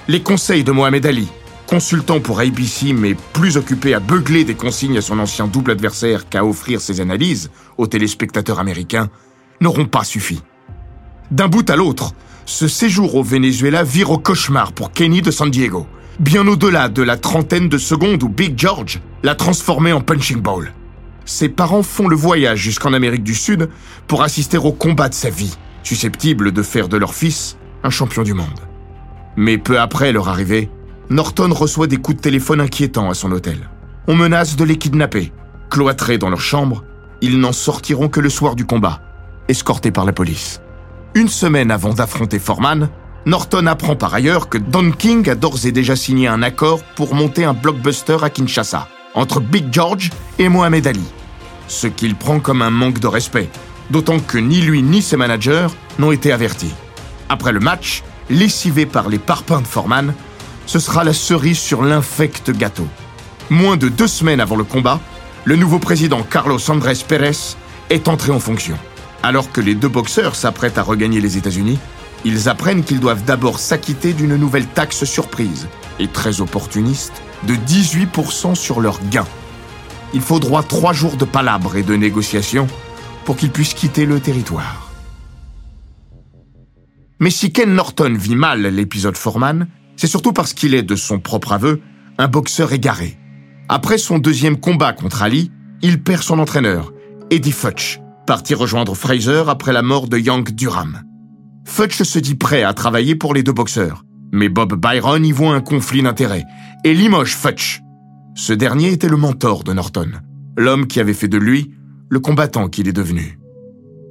Les 0.09 0.20
conseils 0.20 0.64
de 0.64 0.72
Mohamed 0.72 1.07
Ali, 1.07 1.29
consultant 1.66 2.20
pour 2.20 2.40
ABC 2.40 2.92
mais 2.92 3.14
plus 3.33 3.57
occupé 3.57 3.94
à 3.94 4.01
beugler 4.01 4.44
des 4.44 4.55
consignes 4.55 4.98
à 4.98 5.01
son 5.01 5.18
ancien 5.18 5.46
double 5.46 5.70
adversaire 5.70 6.29
qu'à 6.29 6.44
offrir 6.44 6.81
ses 6.81 7.01
analyses 7.01 7.51
aux 7.79 7.87
téléspectateurs 7.87 8.59
américains, 8.59 9.09
n'auront 9.61 9.87
pas 9.87 10.05
suffi. 10.05 10.42
D'un 11.31 11.48
bout 11.48 11.68
à 11.70 11.77
l'autre, 11.77 12.12
ce 12.44 12.68
séjour 12.68 13.14
au 13.14 13.22
Venezuela 13.22 13.85
vire 13.85 14.11
au 14.11 14.18
cauchemar 14.18 14.72
pour 14.72 14.92
Kenny 14.92 15.22
de 15.22 15.31
San 15.31 15.51
Diego, 15.51 15.87
bien 16.18 16.46
au-delà 16.46 16.88
de 16.88 17.03
la 17.03 17.16
trentaine 17.16 17.68
de 17.68 17.79
secondes 17.79 18.22
où 18.22 18.29
Big 18.29 18.59
George 18.59 19.01
l'a 19.22 19.35
transformé 19.35 19.92
en 19.92 20.01
punching 20.01 20.40
ball. 20.40 20.72
Ses 21.25 21.48
parents 21.48 21.85
font 21.85 22.09
le 22.09 22.16
voyage 22.16 22.59
jusqu'en 22.59 22.92
Amérique 22.92 23.22
du 23.22 23.35
Sud 23.35 23.68
pour 24.09 24.22
assister 24.22 24.59
au 24.59 24.72
combat 24.72 25.09
de 25.09 25.14
sa 25.14 25.31
vie, 25.31 25.57
susceptible 25.85 26.53
de 26.53 26.62
faire 26.62 26.88
de 26.88 26.96
leur 26.96 27.14
fils 27.14 27.57
un 27.85 27.90
champion 27.90 28.23
du 28.23 28.35
monde. 28.35 28.61
Mais 29.37 29.59
peu 29.59 29.81
après 29.81 30.12
leur 30.12 30.29
arrivée, 30.29 30.71
Norton 31.11 31.53
reçoit 31.53 31.87
des 31.87 31.97
coups 31.97 32.16
de 32.16 32.23
téléphone 32.23 32.61
inquiétants 32.61 33.11
à 33.11 33.14
son 33.14 33.33
hôtel. 33.33 33.68
on 34.09 34.16
menace 34.16 34.57
de 34.57 34.64
les 34.64 34.79
kidnapper. 34.79 35.33
Cloîtrés 35.71 36.18
dans 36.18 36.29
leur 36.29 36.40
chambre, 36.40 36.85
ils 37.21 37.38
n'en 37.38 37.53
sortiront 37.53 38.09
que 38.09 38.21
le 38.21 38.29
soir 38.29 38.57
du 38.57 38.66
combat, 38.66 39.01
escortés 39.49 39.92
par 39.92 40.05
la 40.05 40.12
police. 40.12 40.61
Une 41.14 41.29
semaine 41.29 41.71
avant 41.71 41.95
d'affronter 41.95 42.38
Foreman, 42.38 42.88
Norton 43.27 43.66
apprend 43.66 43.95
par 43.95 44.12
ailleurs 44.12 44.49
que 44.49 44.59
Don 44.59 44.90
King 44.90 45.29
a 45.31 45.37
d'ores 45.37 45.64
et 45.66 45.73
déjà 45.73 45.95
signé 45.95 46.27
un 46.27 46.42
accord 46.42 46.83
pour 46.97 47.14
monter 47.14 47.45
un 47.45 47.53
blockbuster 47.53 48.16
à 48.23 48.31
Kinshasa, 48.31 48.88
entre 49.14 49.40
Big 49.40 49.66
George 49.71 50.11
et 50.38 50.49
Mohamed 50.49 50.87
Ali. 50.87 51.05
Ce 51.68 51.87
qu'il 51.87 52.16
prend 52.16 52.40
comme 52.40 52.62
un 52.62 52.71
manque 52.71 52.99
de 52.99 53.07
respect, 53.07 53.49
d'autant 53.90 54.18
que 54.18 54.38
ni 54.38 54.61
lui 54.61 54.83
ni 54.83 55.01
ses 55.03 55.16
managers 55.16 55.68
n'ont 55.99 56.11
été 56.11 56.33
avertis. 56.33 56.75
Après 57.33 57.53
le 57.53 57.61
match, 57.61 58.03
lessivé 58.29 58.85
par 58.85 59.09
les 59.09 59.18
parpaings 59.18 59.62
de 59.62 59.66
Foreman, 59.66 60.12
ce 60.66 60.79
sera 60.79 61.03
la 61.03 61.14
cerise 61.14 61.59
sur 61.59 61.83
l'infect 61.83 62.51
gâteau. 62.51 62.87
Moins 63.49 63.79
de 63.79 63.88
deux 63.88 64.07
semaines 64.07 64.38
avant 64.38 64.55
le 64.55 64.64
combat, 64.64 65.01
le 65.47 65.57
nouveau 65.57 65.79
président 65.79 66.23
Carlos 66.25 66.59
Andrés 66.68 66.99
Pérez 67.09 67.57
est 67.88 68.07
entré 68.09 68.33
en 68.33 68.38
fonction. 68.38 68.77
Alors 69.23 69.51
que 69.51 69.62
les 69.62 69.75
deux 69.75 69.88
boxeurs 69.88 70.37
s'apprêtent 70.37 70.77
à 70.77 70.83
regagner 70.83 71.23
les 71.23 71.38
États-Unis, 71.38 71.79
ils 72.27 72.51
apprennent 72.51 72.85
qu'ils 72.85 73.01
doivent 73.01 73.25
d'abord 73.25 73.61
s'acquitter 73.61 74.12
d'une 74.12 74.37
nouvelle 74.37 74.66
taxe 74.66 75.05
surprise, 75.05 75.68
et 76.01 76.09
très 76.09 76.42
opportuniste, 76.42 77.23
de 77.45 77.55
18% 77.55 78.55
sur 78.55 78.83
leurs 78.83 79.01
gains. 79.09 79.27
Il 80.12 80.21
faut 80.21 80.38
droit 80.38 80.62
trois 80.62 80.92
jours 80.92 81.16
de 81.16 81.25
palabres 81.25 81.77
et 81.77 81.83
de 81.83 81.97
négociations 81.97 82.66
pour 83.25 83.37
qu'ils 83.37 83.53
puissent 83.53 83.73
quitter 83.73 84.05
le 84.05 84.21
territoire. 84.21 84.91
Mais 87.23 87.31
si 87.31 87.53
Ken 87.53 87.73
Norton 87.73 88.17
vit 88.19 88.35
mal 88.35 88.63
l'épisode 88.63 89.17
Foreman, 89.17 89.69
c'est 89.95 90.09
surtout 90.09 90.33
parce 90.33 90.55
qu'il 90.55 90.75
est, 90.75 90.83
de 90.83 90.97
son 90.97 91.21
propre 91.21 91.53
aveu, 91.53 91.81
un 92.19 92.27
boxeur 92.27 92.73
égaré. 92.73 93.17
Après 93.69 93.97
son 93.97 94.19
deuxième 94.19 94.59
combat 94.59 94.93
contre 94.93 95.23
Ali, 95.23 95.53
il 95.83 96.03
perd 96.03 96.25
son 96.25 96.41
entraîneur, 96.41 96.93
Eddie 97.31 97.53
Futch, 97.53 98.01
parti 98.27 98.55
rejoindre 98.55 98.97
Fraser 98.97 99.45
après 99.47 99.73
la 99.73 99.83
mort 99.83 100.09
de 100.09 100.19
Yank 100.19 100.51
Durham. 100.51 101.05
Futch 101.65 102.03
se 102.03 102.19
dit 102.19 102.35
prêt 102.35 102.65
à 102.65 102.75
travailler 102.75 103.15
pour 103.15 103.35
les 103.35 103.45
deux 103.45 103.53
boxeurs, 103.53 104.05
mais 104.33 104.49
Bob 104.49 104.75
Byron 104.75 105.25
y 105.25 105.31
voit 105.31 105.55
un 105.55 105.61
conflit 105.61 106.03
d'intérêts 106.03 106.45
et 106.83 106.93
limoge 106.93 107.37
Futch. 107.37 107.83
Ce 108.35 108.53
dernier 108.53 108.91
était 108.91 109.09
le 109.09 109.17
mentor 109.17 109.63
de 109.63 109.73
Norton, 109.73 110.11
l'homme 110.57 110.89
qui 110.89 110.99
avait 110.99 111.15
fait 111.15 111.29
de 111.29 111.39
lui 111.39 111.73
le 112.09 112.19
combattant 112.19 112.69
qu'il 112.69 112.89
est 112.89 112.93
devenu. 112.93 113.39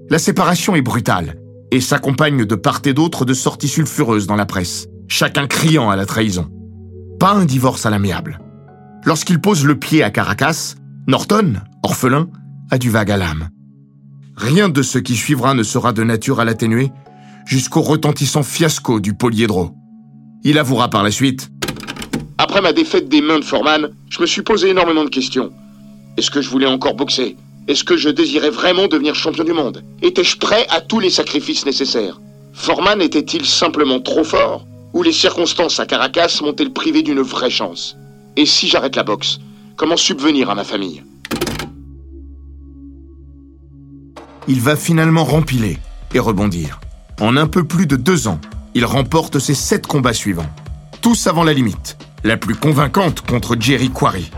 La 0.09 0.17
séparation 0.17 0.77
est 0.77 0.81
brutale 0.81 1.40
et 1.71 1.81
s'accompagne 1.81 2.45
de 2.45 2.55
part 2.55 2.81
et 2.85 2.93
d'autre 2.93 3.25
de 3.25 3.33
sorties 3.33 3.67
sulfureuses 3.67 4.27
dans 4.27 4.35
la 4.35 4.45
presse, 4.45 4.87
chacun 5.07 5.47
criant 5.47 5.89
à 5.89 5.95
la 5.95 6.05
trahison. 6.05 6.49
Pas 7.19 7.33
un 7.33 7.45
divorce 7.45 7.85
à 7.85 7.89
l'amiable. 7.89 8.39
Lorsqu'il 9.05 9.39
pose 9.39 9.65
le 9.65 9.79
pied 9.79 10.03
à 10.03 10.11
Caracas, 10.11 10.75
Norton, 11.07 11.61
orphelin, 11.83 12.29
a 12.69 12.77
du 12.77 12.89
vague 12.89 13.11
à 13.11 13.17
l'âme. 13.17 13.49
Rien 14.35 14.69
de 14.69 14.81
ce 14.81 14.97
qui 14.97 15.15
suivra 15.15 15.53
ne 15.53 15.63
sera 15.63 15.93
de 15.93 16.03
nature 16.03 16.39
à 16.39 16.45
l'atténuer 16.45 16.91
jusqu'au 17.45 17.81
retentissant 17.81 18.43
fiasco 18.43 18.99
du 18.99 19.13
polyédro. 19.13 19.71
Il 20.43 20.57
avouera 20.57 20.89
par 20.89 21.03
la 21.03 21.11
suite 21.11 21.49
Après 22.37 22.61
ma 22.61 22.73
défaite 22.73 23.09
des 23.09 23.21
mains 23.21 23.39
de 23.39 23.43
Foreman, 23.43 23.89
je 24.09 24.21
me 24.21 24.25
suis 24.25 24.41
posé 24.41 24.69
énormément 24.69 25.03
de 25.03 25.09
questions. 25.09 25.51
Est-ce 26.17 26.31
que 26.31 26.41
je 26.41 26.49
voulais 26.49 26.67
encore 26.67 26.95
boxer? 26.95 27.35
Est-ce 27.67 27.83
que 27.83 27.95
je 27.95 28.09
désirais 28.09 28.49
vraiment 28.49 28.87
devenir 28.87 29.15
champion 29.15 29.43
du 29.43 29.53
monde? 29.53 29.83
Étais-je 30.01 30.37
prêt 30.37 30.65
à 30.69 30.81
tous 30.81 30.99
les 30.99 31.09
sacrifices 31.09 31.65
nécessaires? 31.65 32.19
Foreman 32.53 33.01
était-il 33.01 33.45
simplement 33.45 33.99
trop 33.99 34.23
fort? 34.23 34.65
Ou 34.93 35.03
les 35.03 35.13
circonstances 35.13 35.79
à 35.79 35.85
Caracas 35.85 36.39
m'ont-elles 36.41 36.73
privé 36.73 37.01
d'une 37.01 37.21
vraie 37.21 37.49
chance? 37.49 37.95
Et 38.35 38.45
si 38.45 38.67
j'arrête 38.67 38.95
la 38.95 39.03
boxe 39.03 39.39
Comment 39.77 39.97
subvenir 39.97 40.49
à 40.49 40.55
ma 40.55 40.63
famille? 40.63 41.03
Il 44.47 44.59
va 44.59 44.75
finalement 44.75 45.23
rempiler 45.23 45.77
et 46.13 46.19
rebondir. 46.19 46.81
En 47.19 47.37
un 47.37 47.47
peu 47.47 47.63
plus 47.63 47.85
de 47.85 47.95
deux 47.95 48.27
ans, 48.27 48.39
il 48.73 48.85
remporte 48.85 49.39
ses 49.39 49.53
sept 49.53 49.87
combats 49.87 50.13
suivants. 50.13 50.49
Tous 51.01 51.27
avant 51.27 51.43
la 51.43 51.53
limite. 51.53 51.97
La 52.23 52.37
plus 52.37 52.53
convaincante 52.53 53.21
contre 53.21 53.55
Jerry 53.59 53.89
Quarry. 53.89 54.29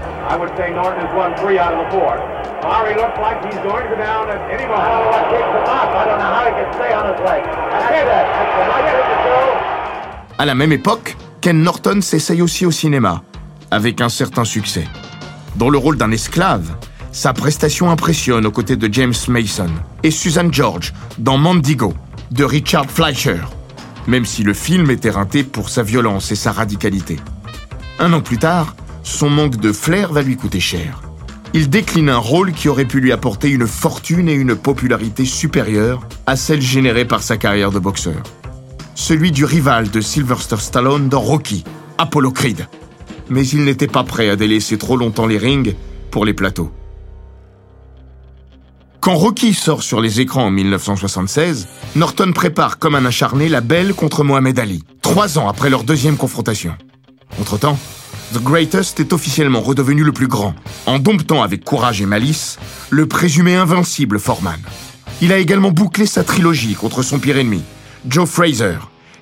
À 10.38 10.46
la 10.46 10.56
même 10.56 10.72
époque, 10.72 11.18
Ken 11.42 11.62
Norton 11.62 12.00
s'essaye 12.00 12.42
aussi 12.42 12.66
au 12.66 12.72
cinéma, 12.72 13.22
avec 13.70 14.00
un 14.00 14.08
certain 14.08 14.46
succès. 14.46 14.88
Dans 15.58 15.70
le 15.70 15.78
rôle 15.78 15.98
d'un 15.98 16.12
esclave, 16.12 16.78
sa 17.12 17.34
prestation 17.34 17.92
impressionne 17.92 18.46
aux 18.46 18.52
côtés 18.52 18.78
de 18.78 18.92
James 18.94 19.14
Mason 19.28 19.70
et 20.04 20.12
Susan 20.12 20.48
George 20.50 20.94
dans 21.18 21.38
Mandigo 21.38 21.94
de 22.32 22.46
Richard 22.46 22.86
Fleischer, 22.90 23.42
même 24.08 24.24
si 24.24 24.44
le 24.44 24.54
film 24.54 24.90
est 24.90 25.04
éreinté 25.04 25.44
pour 25.44 25.68
sa 25.68 25.84
violence 25.84 26.32
et 26.32 26.36
sa 26.36 26.54
radicalité. 26.54 27.20
Un 28.00 28.12
an 28.14 28.22
plus 28.22 28.38
tard, 28.38 28.76
son 29.04 29.30
manque 29.30 29.58
de 29.58 29.72
flair 29.72 30.12
va 30.12 30.22
lui 30.22 30.36
coûter 30.36 30.60
cher. 30.60 31.02
Il 31.54 31.70
décline 31.70 32.10
un 32.10 32.18
rôle 32.18 32.52
qui 32.52 32.68
aurait 32.68 32.86
pu 32.86 33.00
lui 33.00 33.12
apporter 33.12 33.50
une 33.50 33.68
fortune 33.68 34.28
et 34.28 34.34
une 34.34 34.56
popularité 34.56 35.26
supérieures 35.26 36.08
à 36.26 36.36
celles 36.36 36.62
générées 36.62 37.06
par 37.06 37.22
sa 37.22 37.38
carrière 37.38 37.72
de 37.72 37.78
boxeur. 37.78 38.24
Celui 38.96 39.32
du 39.32 39.46
rival 39.46 39.92
de 39.92 40.02
Sylvester 40.02 40.58
Stallone 40.58 41.10
dans 41.10 41.20
Rocky, 41.20 41.64
Apollo 42.00 42.32
Creed. 42.32 42.68
Mais 43.30 43.48
il 43.48 43.64
n'était 43.64 43.88
pas 43.88 44.04
prêt 44.04 44.30
à 44.30 44.36
délaisser 44.36 44.78
trop 44.78 44.98
longtemps 44.98 45.28
les 45.28 45.38
rings 45.38 45.76
pour 46.10 46.26
les 46.26 46.34
plateaux. 46.34 46.72
Quand 49.00 49.16
Rocky 49.16 49.54
sort 49.54 49.84
sur 49.84 50.02
les 50.02 50.22
écrans 50.22 50.46
en 50.46 50.52
1976, 50.52 51.68
Norton 51.96 52.32
prépare 52.34 52.80
comme 52.80 52.96
un 52.96 53.06
acharné 53.06 53.50
la 53.50 53.62
belle 53.62 53.94
contre 53.94 54.24
Mohamed 54.24 54.58
Ali, 54.58 54.84
trois 55.02 55.38
ans 55.38 55.50
après 55.50 55.70
leur 55.70 55.84
deuxième 55.84 56.18
confrontation. 56.18 56.74
Entre-temps, 57.40 57.78
The 58.34 58.42
Greatest 58.42 59.00
est 59.00 59.14
officiellement 59.14 59.62
redevenu 59.62 60.04
le 60.04 60.12
plus 60.12 60.28
grand, 60.28 60.56
en 60.86 61.00
domptant 61.00 61.44
avec 61.44 61.64
courage 61.64 62.02
et 62.02 62.06
malice 62.06 62.58
le 62.90 63.08
présumé 63.08 63.56
invincible 63.56 64.20
Foreman. 64.20 64.60
Il 65.22 65.32
a 65.32 65.38
également 65.38 65.72
bouclé 65.72 66.06
sa 66.06 66.24
trilogie 66.24 66.74
contre 66.74 67.04
son 67.04 67.20
pire 67.20 67.38
ennemi, 67.38 67.62
Joe 68.08 68.28
Fraser, 68.28 68.78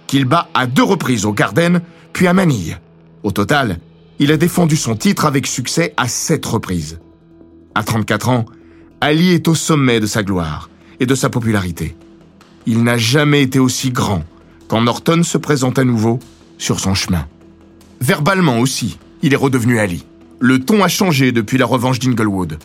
qu'il 0.08 0.26
bat 0.26 0.50
à 0.54 0.66
deux 0.68 0.84
reprises 0.84 1.26
au 1.26 1.34
Garden, 1.34 1.82
puis 2.14 2.28
à 2.28 2.34
Manille. 2.34 2.78
Au 3.24 3.32
total, 3.32 3.80
il 4.20 4.32
a 4.32 4.38
défendu 4.38 4.78
son 4.78 4.96
titre 4.96 5.26
avec 5.26 5.48
succès 5.48 5.94
à 5.98 6.08
sept 6.08 6.46
reprises. 6.46 7.00
À 7.76 7.84
34 7.84 8.30
ans, 8.30 8.46
Ali 9.00 9.32
est 9.32 9.48
au 9.48 9.56
sommet 9.56 10.00
de 10.00 10.06
sa 10.06 10.24
gloire 10.24 10.70
et 11.00 11.06
de 11.06 11.16
sa 11.16 11.30
popularité. 11.30 11.96
Il 12.66 12.84
n'a 12.84 12.98
jamais 12.98 13.42
été 13.42 13.60
aussi 13.60 13.92
grand 13.92 14.24
quand 14.68 14.82
Norton 14.82 15.24
se 15.24 15.38
présente 15.38 15.80
à 15.80 15.84
nouveau 15.84 16.20
sur 16.58 16.80
son 16.80 16.94
chemin. 16.94 17.26
Verbalement 18.02 18.58
aussi, 18.58 18.98
il 19.22 19.32
est 19.34 19.38
redevenu 19.38 19.78
Ali. 19.80 20.06
Le 20.40 20.58
ton 20.60 20.84
a 20.84 20.88
changé 20.88 21.32
depuis 21.32 21.60
la 21.60 21.68
revanche 21.68 22.00
d'Inglewood. 22.00 22.58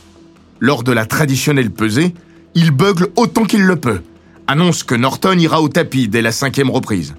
Lors 0.61 0.83
de 0.83 0.93
la 0.93 1.05
traditionnelle 1.05 1.71
pesée, 1.71 2.15
il 2.55 2.71
bugle 2.71 3.09
autant 3.17 3.45
qu'il 3.45 3.63
le 3.63 3.77
peut, 3.77 4.01
annonce 4.47 4.83
que 4.83 4.95
Norton 4.95 5.37
ira 5.39 5.61
au 5.61 5.69
tapis 5.69 6.09
dès 6.09 6.23
la 6.23 6.33
cinquième 6.33 6.71
reprise. 6.71 7.15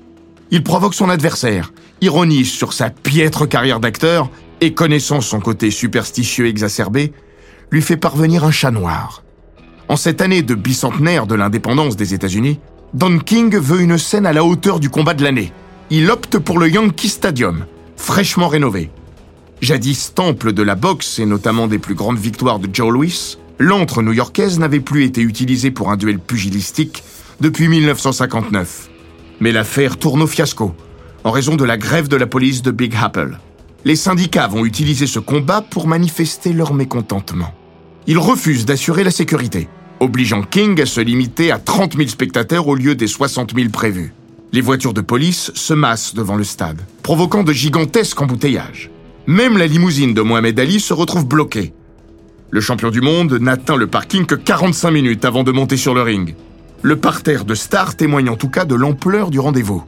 Il 0.49 0.63
provoque 0.63 0.95
son 0.95 1.11
adversaire, 1.11 1.71
ironise 2.01 2.49
sur 2.49 2.73
sa 2.73 2.89
piètre 2.89 3.47
carrière 3.47 3.79
d'acteur 3.79 4.31
et 4.61 4.73
connaissant 4.73 5.21
son 5.21 5.39
côté 5.39 5.69
superstitieux 5.69 6.47
exacerbé, 6.47 7.13
lui 7.69 7.83
fait 7.83 7.97
parvenir 7.97 8.43
un 8.43 8.51
chat 8.51 8.71
noir. 8.71 9.23
En 9.89 9.95
cette 9.95 10.21
année 10.21 10.41
de 10.41 10.55
bicentenaire 10.55 11.27
de 11.27 11.35
l'indépendance 11.35 11.95
des 11.95 12.15
États-Unis, 12.15 12.59
Don 12.95 13.19
King 13.19 13.55
veut 13.55 13.81
une 13.81 13.99
scène 13.99 14.25
à 14.25 14.33
la 14.33 14.43
hauteur 14.43 14.79
du 14.79 14.89
combat 14.89 15.13
de 15.13 15.23
l'année. 15.23 15.53
Il 15.91 16.09
opte 16.09 16.39
pour 16.39 16.57
le 16.57 16.67
Yankee 16.67 17.09
Stadium, 17.09 17.65
fraîchement 17.97 18.47
rénové. 18.47 18.89
Jadis 19.61 20.13
temple 20.13 20.53
de 20.53 20.63
la 20.63 20.75
boxe 20.75 21.19
et 21.19 21.25
notamment 21.25 21.67
des 21.67 21.79
plus 21.79 21.95
grandes 21.95 22.19
victoires 22.19 22.59
de 22.59 22.69
Joe 22.71 22.93
Louis, 22.93 23.37
l'antre 23.59 24.01
new-yorkaise 24.01 24.59
n'avait 24.59 24.79
plus 24.79 25.03
été 25.03 25.21
utilisée 25.21 25.71
pour 25.71 25.91
un 25.91 25.97
duel 25.97 26.19
pugilistique 26.19 27.03
depuis 27.41 27.67
1959. 27.67 28.89
Mais 29.39 29.51
l'affaire 29.51 29.97
tourne 29.97 30.21
au 30.21 30.27
fiasco, 30.27 30.73
en 31.23 31.31
raison 31.31 31.55
de 31.55 31.65
la 31.65 31.77
grève 31.77 32.07
de 32.07 32.15
la 32.15 32.27
police 32.27 32.61
de 32.61 32.71
Big 32.71 32.95
Apple. 33.01 33.39
Les 33.83 33.95
syndicats 33.95 34.47
vont 34.47 34.65
utiliser 34.65 35.07
ce 35.07 35.19
combat 35.19 35.61
pour 35.61 35.87
manifester 35.87 36.53
leur 36.53 36.73
mécontentement. 36.73 37.53
Ils 38.05 38.17
refusent 38.17 38.65
d'assurer 38.65 39.03
la 39.03 39.11
sécurité, 39.11 39.67
obligeant 39.99 40.43
King 40.43 40.81
à 40.81 40.85
se 40.85 41.01
limiter 41.01 41.51
à 41.51 41.59
30 41.59 41.97
000 41.97 42.09
spectateurs 42.09 42.67
au 42.67 42.75
lieu 42.75 42.95
des 42.95 43.07
60 43.07 43.53
000 43.55 43.69
prévus. 43.69 44.13
Les 44.53 44.61
voitures 44.61 44.93
de 44.93 45.01
police 45.01 45.51
se 45.55 45.73
massent 45.73 46.13
devant 46.13 46.35
le 46.35 46.45
stade, 46.45 46.81
provoquant 47.03 47.43
de 47.43 47.51
gigantesques 47.51 48.21
embouteillages. 48.21 48.89
Même 49.27 49.57
la 49.57 49.67
limousine 49.67 50.13
de 50.13 50.21
Mohamed 50.21 50.57
Ali 50.57 50.79
se 50.79 50.93
retrouve 50.93 51.27
bloquée. 51.27 51.73
Le 52.49 52.61
champion 52.61 52.89
du 52.89 53.01
monde 53.01 53.33
n'atteint 53.33 53.75
le 53.75 53.87
parking 53.87 54.25
que 54.25 54.35
45 54.35 54.89
minutes 54.91 55.25
avant 55.25 55.43
de 55.43 55.51
monter 55.51 55.75
sur 55.75 55.93
le 55.93 56.01
ring. 56.01 56.33
Le 56.81 56.95
parterre 56.95 57.43
de 57.43 57.55
stars 57.55 57.97
témoigne 57.97 58.29
en 58.29 58.37
tout 58.37 58.47
cas 58.47 58.63
de 58.63 58.73
l'ampleur 58.73 59.31
du 59.31 59.39
rendez-vous. 59.39 59.83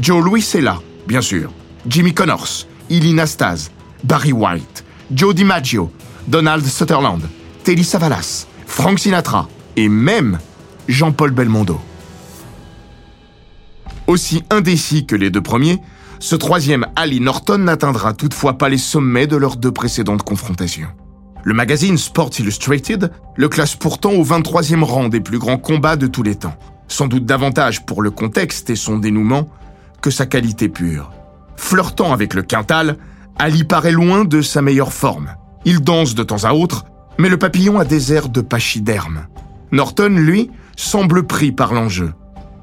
Joe 0.00 0.24
Louis 0.24 0.46
est 0.54 0.62
là, 0.62 0.80
bien 1.06 1.20
sûr. 1.20 1.52
Jimmy 1.86 2.14
Connors, 2.14 2.66
Ilina 2.88 3.26
Staz, 3.26 3.70
Barry 4.04 4.32
White, 4.32 4.84
Joe 5.12 5.34
DiMaggio, 5.34 5.90
Donald 6.26 6.64
Sutherland, 6.64 7.22
Telly 7.62 7.84
Savalas, 7.84 8.46
Frank 8.66 8.98
Sinatra 8.98 9.48
et 9.76 9.90
même 9.90 10.38
Jean-Paul 10.88 11.32
Belmondo. 11.32 11.78
Aussi 14.08 14.42
indécis 14.48 15.04
que 15.04 15.14
les 15.14 15.28
deux 15.28 15.42
premiers, 15.42 15.80
ce 16.18 16.34
troisième 16.34 16.86
Ali 16.96 17.20
Norton 17.20 17.58
n'atteindra 17.58 18.14
toutefois 18.14 18.56
pas 18.56 18.70
les 18.70 18.78
sommets 18.78 19.26
de 19.26 19.36
leurs 19.36 19.56
deux 19.56 19.70
précédentes 19.70 20.22
confrontations. 20.22 20.88
Le 21.44 21.52
magazine 21.52 21.98
Sports 21.98 22.30
Illustrated 22.38 23.12
le 23.36 23.48
classe 23.50 23.76
pourtant 23.76 24.12
au 24.12 24.24
23e 24.24 24.82
rang 24.82 25.10
des 25.10 25.20
plus 25.20 25.38
grands 25.38 25.58
combats 25.58 25.96
de 25.96 26.06
tous 26.06 26.22
les 26.22 26.36
temps, 26.36 26.56
sans 26.88 27.06
doute 27.06 27.26
davantage 27.26 27.84
pour 27.84 28.00
le 28.00 28.10
contexte 28.10 28.70
et 28.70 28.76
son 28.76 28.96
dénouement 28.96 29.50
que 30.00 30.10
sa 30.10 30.24
qualité 30.24 30.70
pure. 30.70 31.10
Flirtant 31.56 32.14
avec 32.14 32.32
le 32.32 32.40
quintal, 32.40 32.96
Ali 33.38 33.62
paraît 33.62 33.92
loin 33.92 34.24
de 34.24 34.40
sa 34.40 34.62
meilleure 34.62 34.94
forme. 34.94 35.34
Il 35.66 35.80
danse 35.80 36.14
de 36.14 36.22
temps 36.22 36.44
à 36.44 36.54
autre, 36.54 36.86
mais 37.18 37.28
le 37.28 37.36
papillon 37.36 37.78
a 37.78 37.84
des 37.84 38.14
airs 38.14 38.30
de 38.30 38.40
pachyderme. 38.40 39.26
Norton, 39.70 40.14
lui, 40.16 40.50
semble 40.76 41.26
pris 41.26 41.52
par 41.52 41.74
l'enjeu. 41.74 42.14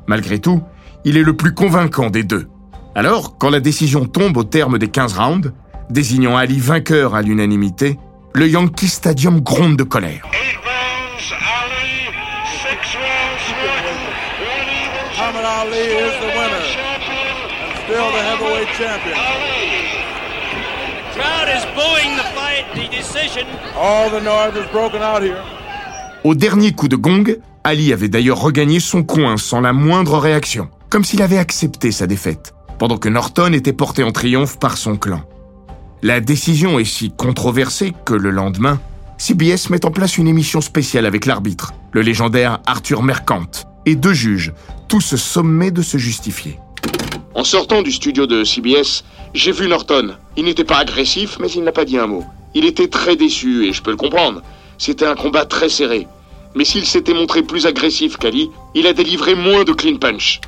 Malgré 0.08 0.39
tout, 0.39 0.63
il 1.05 1.17
est 1.17 1.23
le 1.23 1.37
plus 1.37 1.53
convaincant 1.53 2.09
des 2.09 2.23
deux. 2.23 2.49
Alors, 2.95 3.37
quand 3.37 3.51
la 3.51 3.59
décision 3.59 4.05
tombe 4.05 4.35
au 4.37 4.43
terme 4.43 4.79
des 4.79 4.87
15 4.87 5.13
rounds, 5.13 5.51
désignant 5.89 6.35
Ali 6.35 6.59
vainqueur 6.59 7.13
à 7.13 7.21
l'unanimité, 7.21 7.99
le 8.33 8.49
Yankee 8.49 8.87
Stadium 8.87 9.39
gronde 9.39 9.77
de 9.77 9.83
colère. 9.83 10.23
Au 26.23 26.33
dernier 26.33 26.71
coup 26.71 26.87
de 26.87 26.95
gong, 26.95 27.37
Ali 27.63 27.93
avait 27.93 28.07
d'ailleurs 28.07 28.39
regagné 28.39 28.79
son 28.79 29.03
coin 29.03 29.37
sans 29.37 29.61
la 29.61 29.73
moindre 29.73 30.17
réaction, 30.17 30.69
comme 30.95 31.03
s'il 31.03 31.21
avait 31.21 31.39
accepté 31.39 31.91
sa 31.91 32.08
défaite, 32.08 32.53
pendant 32.79 32.97
que 32.97 33.10
Norton 33.10 33.51
était 33.51 33.73
porté 33.73 34.01
en 34.01 34.13
triomphe 34.13 34.60
par 34.60 34.77
son 34.77 34.95
clan. 34.95 35.23
La 36.01 36.21
décision 36.21 36.79
est 36.79 36.86
si 36.86 37.12
controversée 37.12 37.93
que 38.05 38.13
le 38.13 38.29
lendemain, 38.29 38.79
CBS 39.17 39.69
met 39.69 39.86
en 39.86 39.91
place 39.91 40.17
une 40.17 40.29
émission 40.29 40.62
spéciale 40.62 41.05
avec 41.05 41.25
l'arbitre, 41.25 41.73
le 41.91 41.99
légendaire 41.99 42.62
Arthur 42.65 43.03
Mercant, 43.03 43.67
et 43.86 43.97
deux 43.97 44.13
juges, 44.13 44.53
tous 44.88 45.17
sommés 45.17 45.69
de 45.69 45.81
se 45.81 45.97
justifier. 45.97 46.60
En 47.34 47.43
sortant 47.43 47.81
du 47.81 47.91
studio 47.91 48.25
de 48.25 48.45
CBS, 48.45 49.03
j'ai 49.34 49.51
vu 49.51 49.67
Norton. 49.67 50.15
Il 50.38 50.45
n'était 50.45 50.63
pas 50.63 50.77
agressif, 50.77 51.39
mais 51.41 51.51
il 51.51 51.65
n'a 51.65 51.73
pas 51.73 51.84
dit 51.84 51.97
un 51.97 52.08
mot. 52.08 52.23
Il 52.53 52.63
était 52.63 52.88
très 52.88 53.17
déçu, 53.17 53.65
et 53.65 53.73
je 53.73 53.81
peux 53.81 53.91
le 53.91 53.97
comprendre. 53.97 54.43
C'était 54.77 55.08
un 55.08 55.15
combat 55.15 55.43
très 55.43 55.67
serré. 55.67 56.08
Mais 56.55 56.63
s'il 56.63 56.85
s'était 56.85 57.13
montré 57.13 57.43
plus 57.43 57.65
agressif 57.65 58.17
qu'Ali, 58.17 58.49
il 58.73 58.87
a 58.87 58.93
délivré 58.93 59.35
moins 59.35 59.65
de 59.65 59.73
clean 59.73 59.97
punch. 59.97 60.39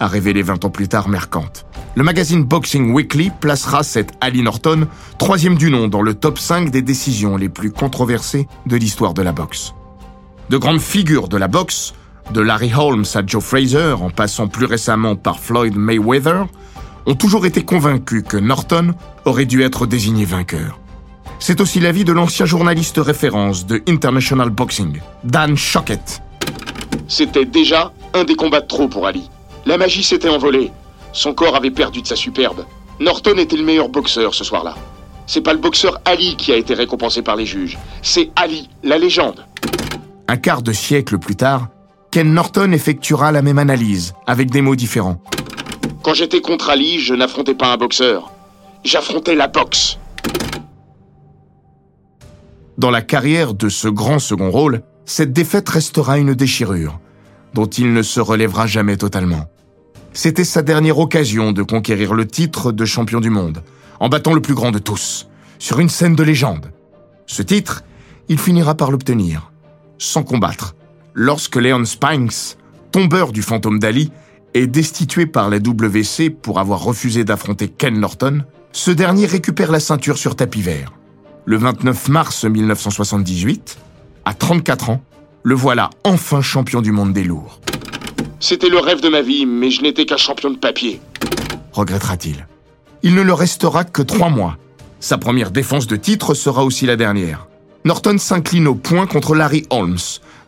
A 0.00 0.08
révélé 0.08 0.42
20 0.42 0.64
ans 0.64 0.70
plus 0.70 0.88
tard 0.88 1.08
Mercant. 1.08 1.52
Le 1.94 2.02
magazine 2.02 2.42
Boxing 2.42 2.92
Weekly 2.92 3.30
placera 3.40 3.82
cet 3.82 4.12
Ali 4.20 4.42
Norton 4.42 4.88
troisième 5.18 5.56
du 5.56 5.70
nom 5.70 5.86
dans 5.86 6.02
le 6.02 6.14
top 6.14 6.38
5 6.38 6.70
des 6.70 6.82
décisions 6.82 7.36
les 7.36 7.48
plus 7.48 7.70
controversées 7.70 8.48
de 8.66 8.76
l'histoire 8.76 9.14
de 9.14 9.22
la 9.22 9.32
boxe. 9.32 9.74
De 10.50 10.56
grandes 10.56 10.80
figures 10.80 11.28
de 11.28 11.36
la 11.36 11.48
boxe, 11.48 11.94
de 12.32 12.40
Larry 12.40 12.72
Holmes 12.76 13.04
à 13.14 13.24
Joe 13.24 13.42
Fraser, 13.42 13.94
en 14.00 14.10
passant 14.10 14.48
plus 14.48 14.66
récemment 14.66 15.16
par 15.16 15.38
Floyd 15.38 15.76
Mayweather, 15.76 16.46
ont 17.06 17.14
toujours 17.14 17.46
été 17.46 17.62
convaincus 17.62 18.24
que 18.26 18.36
Norton 18.36 18.94
aurait 19.24 19.44
dû 19.44 19.62
être 19.62 19.86
désigné 19.86 20.24
vainqueur. 20.24 20.81
C'est 21.44 21.60
aussi 21.60 21.80
l'avis 21.80 22.04
de 22.04 22.12
l'ancien 22.12 22.46
journaliste 22.46 22.98
référence 22.98 23.66
de 23.66 23.82
International 23.88 24.48
Boxing, 24.48 25.00
Dan 25.24 25.56
Shockett. 25.56 26.22
C'était 27.08 27.44
déjà 27.44 27.92
un 28.14 28.22
des 28.22 28.36
combats 28.36 28.60
de 28.60 28.68
trop 28.68 28.86
pour 28.86 29.08
Ali. 29.08 29.28
La 29.66 29.76
magie 29.76 30.04
s'était 30.04 30.28
envolée. 30.28 30.70
Son 31.12 31.34
corps 31.34 31.56
avait 31.56 31.72
perdu 31.72 32.00
de 32.00 32.06
sa 32.06 32.14
superbe. 32.14 32.64
Norton 33.00 33.38
était 33.38 33.56
le 33.56 33.64
meilleur 33.64 33.88
boxeur 33.88 34.36
ce 34.36 34.44
soir-là. 34.44 34.76
C'est 35.26 35.40
pas 35.40 35.52
le 35.52 35.58
boxeur 35.58 36.00
Ali 36.04 36.36
qui 36.36 36.52
a 36.52 36.56
été 36.56 36.74
récompensé 36.74 37.22
par 37.22 37.34
les 37.34 37.44
juges. 37.44 37.76
C'est 38.02 38.30
Ali, 38.36 38.70
la 38.84 38.96
légende. 38.96 39.44
Un 40.28 40.36
quart 40.36 40.62
de 40.62 40.72
siècle 40.72 41.18
plus 41.18 41.34
tard, 41.34 41.66
Ken 42.12 42.32
Norton 42.32 42.70
effectuera 42.70 43.32
la 43.32 43.42
même 43.42 43.58
analyse, 43.58 44.14
avec 44.28 44.48
des 44.52 44.62
mots 44.62 44.76
différents. 44.76 45.20
Quand 46.04 46.14
j'étais 46.14 46.40
contre 46.40 46.70
Ali, 46.70 47.00
je 47.00 47.14
n'affrontais 47.14 47.54
pas 47.54 47.72
un 47.72 47.78
boxeur. 47.78 48.30
J'affrontais 48.84 49.34
la 49.34 49.48
boxe. 49.48 49.98
Dans 52.82 52.90
la 52.90 53.00
carrière 53.00 53.54
de 53.54 53.68
ce 53.68 53.86
grand 53.86 54.18
second 54.18 54.50
rôle, 54.50 54.82
cette 55.04 55.32
défaite 55.32 55.68
restera 55.68 56.18
une 56.18 56.34
déchirure, 56.34 56.98
dont 57.54 57.66
il 57.66 57.92
ne 57.92 58.02
se 58.02 58.18
relèvera 58.18 58.66
jamais 58.66 58.96
totalement. 58.96 59.44
C'était 60.12 60.42
sa 60.42 60.62
dernière 60.62 60.98
occasion 60.98 61.52
de 61.52 61.62
conquérir 61.62 62.12
le 62.12 62.26
titre 62.26 62.72
de 62.72 62.84
champion 62.84 63.20
du 63.20 63.30
monde, 63.30 63.62
en 64.00 64.08
battant 64.08 64.34
le 64.34 64.42
plus 64.42 64.54
grand 64.54 64.72
de 64.72 64.80
tous, 64.80 65.28
sur 65.60 65.78
une 65.78 65.88
scène 65.88 66.16
de 66.16 66.24
légende. 66.24 66.72
Ce 67.26 67.42
titre, 67.42 67.84
il 68.28 68.40
finira 68.40 68.74
par 68.74 68.90
l'obtenir, 68.90 69.52
sans 69.96 70.24
combattre, 70.24 70.74
lorsque 71.14 71.54
Leon 71.54 71.84
Spinks, 71.84 72.56
tombeur 72.90 73.30
du 73.30 73.42
fantôme 73.42 73.78
d'Ali, 73.78 74.10
est 74.54 74.66
destitué 74.66 75.26
par 75.26 75.50
la 75.50 75.58
WC 75.58 76.30
pour 76.30 76.58
avoir 76.58 76.82
refusé 76.82 77.22
d'affronter 77.22 77.68
Ken 77.68 78.00
Norton, 78.00 78.42
ce 78.72 78.90
dernier 78.90 79.26
récupère 79.26 79.70
la 79.70 79.78
ceinture 79.78 80.18
sur 80.18 80.34
tapis 80.34 80.62
vert. 80.62 80.92
Le 81.44 81.56
29 81.56 82.08
mars 82.08 82.44
1978, 82.44 83.76
à 84.24 84.32
34 84.32 84.90
ans, 84.90 85.02
le 85.42 85.56
voilà 85.56 85.90
enfin 86.04 86.40
champion 86.40 86.80
du 86.80 86.92
monde 86.92 87.12
des 87.12 87.24
lourds. 87.24 87.60
C'était 88.38 88.68
le 88.68 88.78
rêve 88.78 89.00
de 89.00 89.08
ma 89.08 89.22
vie, 89.22 89.44
mais 89.44 89.70
je 89.70 89.82
n'étais 89.82 90.06
qu'un 90.06 90.16
champion 90.16 90.50
de 90.50 90.56
papier. 90.56 91.00
Regrettera-t-il. 91.72 92.46
Il 93.02 93.16
ne 93.16 93.22
le 93.22 93.32
restera 93.32 93.82
que 93.82 94.02
trois 94.02 94.30
mois. 94.30 94.56
Sa 95.00 95.18
première 95.18 95.50
défense 95.50 95.88
de 95.88 95.96
titre 95.96 96.34
sera 96.34 96.64
aussi 96.64 96.86
la 96.86 96.94
dernière. 96.94 97.48
Norton 97.84 98.18
s'incline 98.18 98.68
au 98.68 98.76
point 98.76 99.06
contre 99.06 99.34
Larry 99.34 99.66
Holmes, 99.70 99.98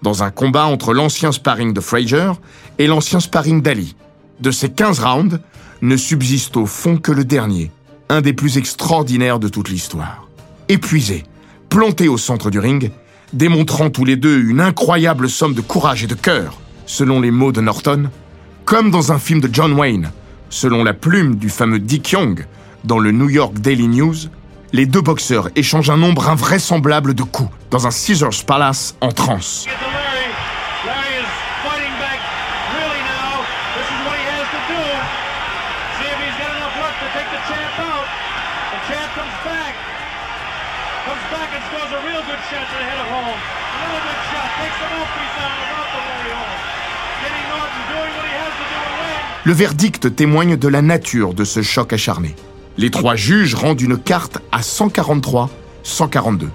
dans 0.03 0.23
un 0.23 0.31
combat 0.31 0.67
entre 0.67 0.95
l'ancien 0.95 1.33
sparring 1.33 1.73
de 1.73 1.81
Frazier 1.81 2.31
et 2.79 2.87
l'ancien 2.87 3.19
sparring 3.19 3.63
d'Ali. 3.63 3.97
De 4.39 4.53
ces 4.53 4.71
15 4.71 5.01
rounds, 5.01 5.41
ne 5.83 5.97
subsiste 5.97 6.57
au 6.57 6.67
fond 6.67 6.99
que 6.99 7.11
le 7.11 7.25
dernier, 7.25 7.73
un 8.09 8.21
des 8.21 8.33
plus 8.33 8.59
extraordinaires 8.59 9.41
de 9.41 9.49
toute 9.49 9.69
l'histoire. 9.69 10.29
Épuisé, 10.69 11.25
planté 11.69 12.09
au 12.09 12.17
centre 12.17 12.51
du 12.51 12.59
ring, 12.59 12.91
démontrant 13.33 13.91
tous 13.91 14.05
les 14.05 14.17
deux 14.17 14.41
une 14.43 14.61
incroyable 14.61 15.29
somme 15.29 15.55
de 15.55 15.61
courage 15.61 16.05
et 16.05 16.07
de 16.07 16.15
cœur, 16.15 16.59
selon 16.87 17.21
les 17.21 17.31
mots 17.31 17.53
de 17.53 17.61
Norton, 17.61 18.11
comme 18.65 18.91
dans 18.91 19.13
un 19.13 19.19
film 19.19 19.41
de 19.41 19.51
John 19.53 19.73
Wayne, 19.75 20.11
selon 20.49 20.83
la 20.83 20.95
plume 20.95 21.37
du 21.37 21.51
fameux 21.51 21.79
Dick 21.79 22.13
Young, 22.13 22.47
dans 22.85 22.99
le 22.99 23.11
New 23.11 23.29
York 23.29 23.55
Daily 23.59 23.89
News, 23.89 24.15
les 24.73 24.87
deux 24.87 25.03
boxeurs 25.03 25.51
échangent 25.55 25.91
un 25.91 25.97
nombre 25.97 26.29
invraisemblable 26.29 27.15
de 27.15 27.23
coups 27.23 27.51
dans 27.71 27.87
un 27.87 27.91
Caesars 27.91 28.45
Palace 28.47 28.97
en 29.01 29.13
transe. 29.13 29.67
Le 49.47 49.53
verdict 49.53 50.17
témoigne 50.17 50.57
de 50.57 50.69
la 50.69 50.81
nature 50.81 51.35
de 51.35 51.45
ce 51.45 51.61
choc 51.61 51.93
acharné. 51.93 52.35
Les 52.79 52.91
trois 52.91 53.15
juges 53.15 53.55
rendent 53.55 53.83
une 53.83 53.99
carte 53.99 54.39
à 54.51 54.63
143-142. 54.63 56.49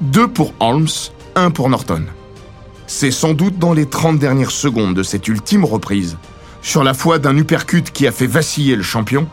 Deux 0.00 0.28
pour 0.28 0.54
Holmes, 0.60 0.86
un 1.34 1.50
pour 1.50 1.68
Norton. 1.68 2.04
C'est 2.86 3.10
sans 3.10 3.34
doute 3.34 3.58
dans 3.58 3.72
les 3.72 3.86
30 3.86 4.20
dernières 4.20 4.52
secondes 4.52 4.94
de 4.94 5.02
cette 5.02 5.26
ultime 5.26 5.64
reprise, 5.64 6.18
sur 6.62 6.84
la 6.84 6.94
foi 6.94 7.18
d'un 7.18 7.36
uppercut 7.36 7.90
qui 7.90 8.06
a 8.06 8.12
fait 8.12 8.28
vaciller 8.28 8.76
le 8.76 8.84
champion, 8.84 9.26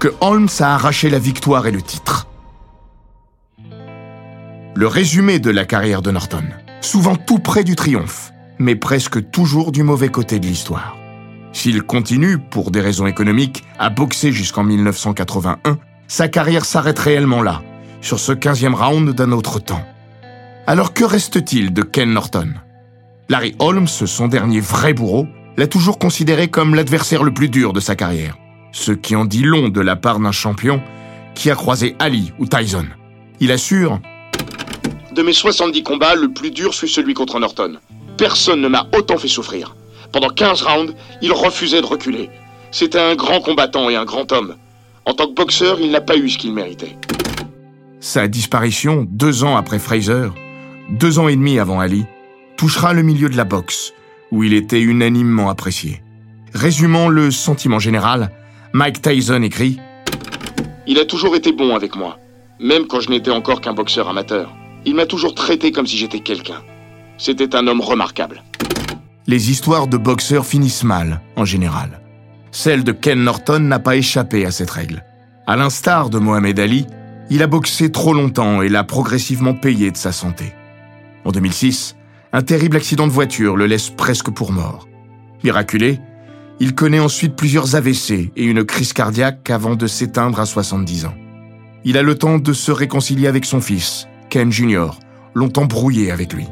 que 0.00 0.12
Holmes 0.20 0.48
a 0.58 0.74
arraché 0.74 1.08
la 1.08 1.20
victoire 1.20 1.68
et 1.68 1.72
le 1.72 1.82
titre. 1.82 2.26
Le 4.74 4.88
résumé 4.88 5.38
de 5.38 5.50
la 5.50 5.64
carrière 5.66 6.02
de 6.02 6.10
Norton, 6.10 6.44
souvent 6.80 7.14
tout 7.14 7.38
près 7.38 7.62
du 7.62 7.76
triomphe, 7.76 8.32
mais 8.58 8.74
presque 8.74 9.30
toujours 9.30 9.70
du 9.70 9.84
mauvais 9.84 10.08
côté 10.08 10.40
de 10.40 10.46
l'histoire. 10.46 10.96
S'il 11.56 11.84
continue, 11.84 12.36
pour 12.36 12.70
des 12.70 12.82
raisons 12.82 13.06
économiques, 13.06 13.64
à 13.78 13.88
boxer 13.88 14.30
jusqu'en 14.30 14.62
1981, 14.62 15.78
sa 16.06 16.28
carrière 16.28 16.66
s'arrête 16.66 16.98
réellement 16.98 17.42
là, 17.42 17.62
sur 18.02 18.20
ce 18.20 18.32
15e 18.32 18.74
round 18.74 19.14
d'un 19.14 19.32
autre 19.32 19.58
temps. 19.58 19.82
Alors 20.66 20.92
que 20.92 21.02
reste-t-il 21.02 21.72
de 21.72 21.80
Ken 21.80 22.12
Norton? 22.12 22.52
Larry 23.30 23.56
Holmes, 23.58 23.86
son 23.86 24.28
dernier 24.28 24.60
vrai 24.60 24.92
bourreau, 24.92 25.26
l'a 25.56 25.66
toujours 25.66 25.98
considéré 25.98 26.48
comme 26.48 26.74
l'adversaire 26.74 27.24
le 27.24 27.32
plus 27.32 27.48
dur 27.48 27.72
de 27.72 27.80
sa 27.80 27.96
carrière. 27.96 28.36
Ce 28.72 28.92
qui 28.92 29.16
en 29.16 29.24
dit 29.24 29.42
long 29.42 29.70
de 29.70 29.80
la 29.80 29.96
part 29.96 30.20
d'un 30.20 30.32
champion 30.32 30.82
qui 31.34 31.50
a 31.50 31.54
croisé 31.54 31.96
Ali 31.98 32.34
ou 32.38 32.44
Tyson. 32.44 32.84
Il 33.40 33.50
assure 33.50 33.98
De 35.12 35.22
mes 35.22 35.32
70 35.32 35.82
combats, 35.82 36.16
le 36.16 36.28
plus 36.28 36.50
dur 36.50 36.74
fut 36.74 36.86
celui 36.86 37.14
contre 37.14 37.40
Norton. 37.40 37.78
Personne 38.18 38.60
ne 38.60 38.68
m'a 38.68 38.86
autant 38.94 39.16
fait 39.16 39.26
souffrir. 39.26 39.74
Pendant 40.12 40.28
15 40.28 40.62
rounds, 40.62 40.94
il 41.22 41.32
refusait 41.32 41.80
de 41.80 41.86
reculer. 41.86 42.30
C'était 42.70 43.00
un 43.00 43.14
grand 43.14 43.40
combattant 43.40 43.88
et 43.90 43.96
un 43.96 44.04
grand 44.04 44.30
homme. 44.32 44.56
En 45.04 45.14
tant 45.14 45.26
que 45.26 45.34
boxeur, 45.34 45.80
il 45.80 45.90
n'a 45.90 46.00
pas 46.00 46.16
eu 46.16 46.28
ce 46.28 46.38
qu'il 46.38 46.52
méritait. 46.52 46.96
Sa 48.00 48.28
disparition, 48.28 49.06
deux 49.08 49.44
ans 49.44 49.56
après 49.56 49.78
Fraser, 49.78 50.28
deux 50.90 51.18
ans 51.18 51.28
et 51.28 51.36
demi 51.36 51.58
avant 51.58 51.80
Ali, 51.80 52.04
touchera 52.56 52.92
le 52.92 53.02
milieu 53.02 53.28
de 53.28 53.36
la 53.36 53.44
boxe, 53.44 53.92
où 54.30 54.44
il 54.44 54.54
était 54.54 54.80
unanimement 54.80 55.48
apprécié. 55.48 56.02
Résumant 56.54 57.08
le 57.08 57.30
sentiment 57.30 57.78
général, 57.78 58.30
Mike 58.72 59.02
Tyson 59.02 59.42
écrit 59.42 59.78
Il 60.86 60.98
a 60.98 61.04
toujours 61.04 61.36
été 61.36 61.52
bon 61.52 61.74
avec 61.74 61.96
moi, 61.96 62.18
même 62.58 62.86
quand 62.86 63.00
je 63.00 63.10
n'étais 63.10 63.30
encore 63.30 63.60
qu'un 63.60 63.74
boxeur 63.74 64.08
amateur. 64.08 64.52
Il 64.84 64.94
m'a 64.94 65.06
toujours 65.06 65.34
traité 65.34 65.72
comme 65.72 65.86
si 65.86 65.96
j'étais 65.96 66.20
quelqu'un. 66.20 66.62
C'était 67.18 67.56
un 67.56 67.66
homme 67.66 67.80
remarquable. 67.80 68.42
Les 69.28 69.50
histoires 69.50 69.88
de 69.88 69.96
boxeurs 69.96 70.46
finissent 70.46 70.84
mal, 70.84 71.20
en 71.34 71.44
général. 71.44 72.00
Celle 72.52 72.84
de 72.84 72.92
Ken 72.92 73.24
Norton 73.24 73.58
n'a 73.58 73.80
pas 73.80 73.96
échappé 73.96 74.46
à 74.46 74.52
cette 74.52 74.70
règle. 74.70 75.04
À 75.48 75.56
l'instar 75.56 76.10
de 76.10 76.20
Mohamed 76.20 76.60
Ali, 76.60 76.86
il 77.28 77.42
a 77.42 77.48
boxé 77.48 77.90
trop 77.90 78.14
longtemps 78.14 78.62
et 78.62 78.68
l'a 78.68 78.84
progressivement 78.84 79.54
payé 79.54 79.90
de 79.90 79.96
sa 79.96 80.12
santé. 80.12 80.52
En 81.24 81.32
2006, 81.32 81.96
un 82.32 82.42
terrible 82.42 82.76
accident 82.76 83.08
de 83.08 83.12
voiture 83.12 83.56
le 83.56 83.66
laisse 83.66 83.90
presque 83.90 84.30
pour 84.30 84.52
mort. 84.52 84.86
Miraculé, 85.42 85.98
il 86.60 86.76
connaît 86.76 87.00
ensuite 87.00 87.34
plusieurs 87.34 87.74
AVC 87.74 88.30
et 88.36 88.44
une 88.44 88.64
crise 88.64 88.92
cardiaque 88.92 89.50
avant 89.50 89.74
de 89.74 89.88
s'éteindre 89.88 90.38
à 90.38 90.46
70 90.46 91.06
ans. 91.06 91.14
Il 91.84 91.98
a 91.98 92.02
le 92.02 92.14
temps 92.14 92.38
de 92.38 92.52
se 92.52 92.70
réconcilier 92.70 93.26
avec 93.26 93.44
son 93.44 93.60
fils, 93.60 94.06
Ken 94.30 94.52
Jr., 94.52 94.90
longtemps 95.34 95.66
brouillé 95.66 96.12
avec 96.12 96.32
lui. 96.32 96.46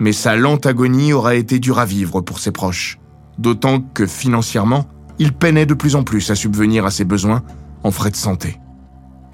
Mais 0.00 0.12
sa 0.12 0.36
lente 0.36 0.66
agonie 0.66 1.12
aura 1.12 1.34
été 1.34 1.58
dure 1.58 1.78
à 1.78 1.84
vivre 1.84 2.20
pour 2.20 2.38
ses 2.38 2.52
proches, 2.52 2.98
d'autant 3.38 3.80
que 3.80 4.06
financièrement, 4.06 4.86
il 5.18 5.32
peinait 5.32 5.66
de 5.66 5.74
plus 5.74 5.96
en 5.96 6.04
plus 6.04 6.30
à 6.30 6.34
subvenir 6.34 6.86
à 6.86 6.90
ses 6.90 7.04
besoins 7.04 7.42
en 7.82 7.90
frais 7.90 8.10
de 8.10 8.16
santé. 8.16 8.58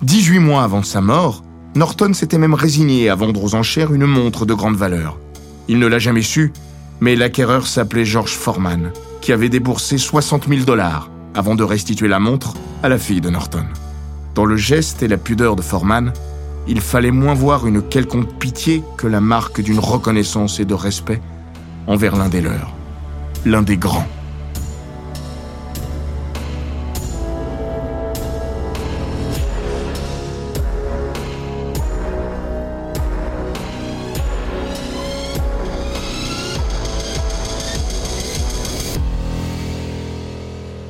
18 0.02 0.38
mois 0.38 0.62
avant 0.62 0.82
sa 0.82 1.00
mort, 1.00 1.44
Norton 1.74 2.12
s'était 2.12 2.38
même 2.38 2.54
résigné 2.54 3.08
à 3.08 3.14
vendre 3.14 3.42
aux 3.42 3.54
enchères 3.54 3.92
une 3.92 4.06
montre 4.06 4.46
de 4.46 4.54
grande 4.54 4.76
valeur. 4.76 5.18
Il 5.68 5.78
ne 5.78 5.86
l'a 5.86 5.98
jamais 5.98 6.22
su, 6.22 6.52
mais 7.00 7.16
l'acquéreur 7.16 7.66
s'appelait 7.66 8.04
George 8.04 8.34
Foreman, 8.34 8.90
qui 9.20 9.32
avait 9.32 9.48
déboursé 9.48 9.98
60 9.98 10.48
000 10.48 10.64
dollars 10.64 11.10
avant 11.34 11.54
de 11.54 11.64
restituer 11.64 12.08
la 12.08 12.20
montre 12.20 12.54
à 12.82 12.88
la 12.88 12.98
fille 12.98 13.20
de 13.20 13.30
Norton. 13.30 13.64
Dans 14.34 14.44
le 14.44 14.56
geste 14.56 15.02
et 15.02 15.08
la 15.08 15.16
pudeur 15.16 15.56
de 15.56 15.62
Foreman, 15.62 16.12
il 16.66 16.80
fallait 16.80 17.10
moins 17.10 17.34
voir 17.34 17.66
une 17.66 17.82
quelconque 17.82 18.38
pitié 18.38 18.82
que 18.96 19.06
la 19.06 19.20
marque 19.20 19.60
d'une 19.60 19.78
reconnaissance 19.78 20.60
et 20.60 20.64
de 20.64 20.74
respect 20.74 21.20
envers 21.86 22.16
l'un 22.16 22.28
des 22.28 22.40
leurs, 22.40 22.74
l'un 23.44 23.62
des 23.62 23.76
grands. 23.76 24.06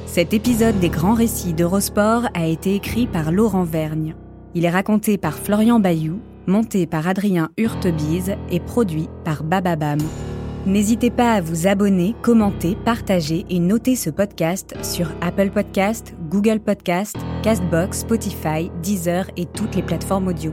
Cet 0.06 0.32
épisode 0.32 0.78
des 0.78 0.90
grands 0.90 1.14
récits 1.14 1.54
d'Eurosport 1.54 2.28
a 2.34 2.46
été 2.46 2.76
écrit 2.76 3.08
par 3.08 3.32
Laurent 3.32 3.64
Vergne. 3.64 4.14
Il 4.54 4.64
est 4.64 4.70
raconté 4.70 5.18
par 5.18 5.34
Florian 5.34 5.80
Bayou, 5.80 6.20
monté 6.46 6.86
par 6.86 7.08
Adrien 7.08 7.50
Hurtebise 7.56 8.36
et 8.50 8.60
produit 8.60 9.08
par 9.24 9.42
Bababam. 9.42 9.98
N'hésitez 10.66 11.10
pas 11.10 11.32
à 11.32 11.40
vous 11.40 11.66
abonner, 11.66 12.14
commenter, 12.22 12.76
partager 12.84 13.44
et 13.50 13.58
noter 13.58 13.96
ce 13.96 14.10
podcast 14.10 14.74
sur 14.82 15.10
Apple 15.20 15.50
Podcast, 15.50 16.14
Google 16.30 16.60
Podcast, 16.60 17.16
Castbox, 17.42 17.98
Spotify, 17.98 18.70
Deezer 18.82 19.26
et 19.36 19.44
toutes 19.44 19.74
les 19.74 19.82
plateformes 19.82 20.28
audio. 20.28 20.52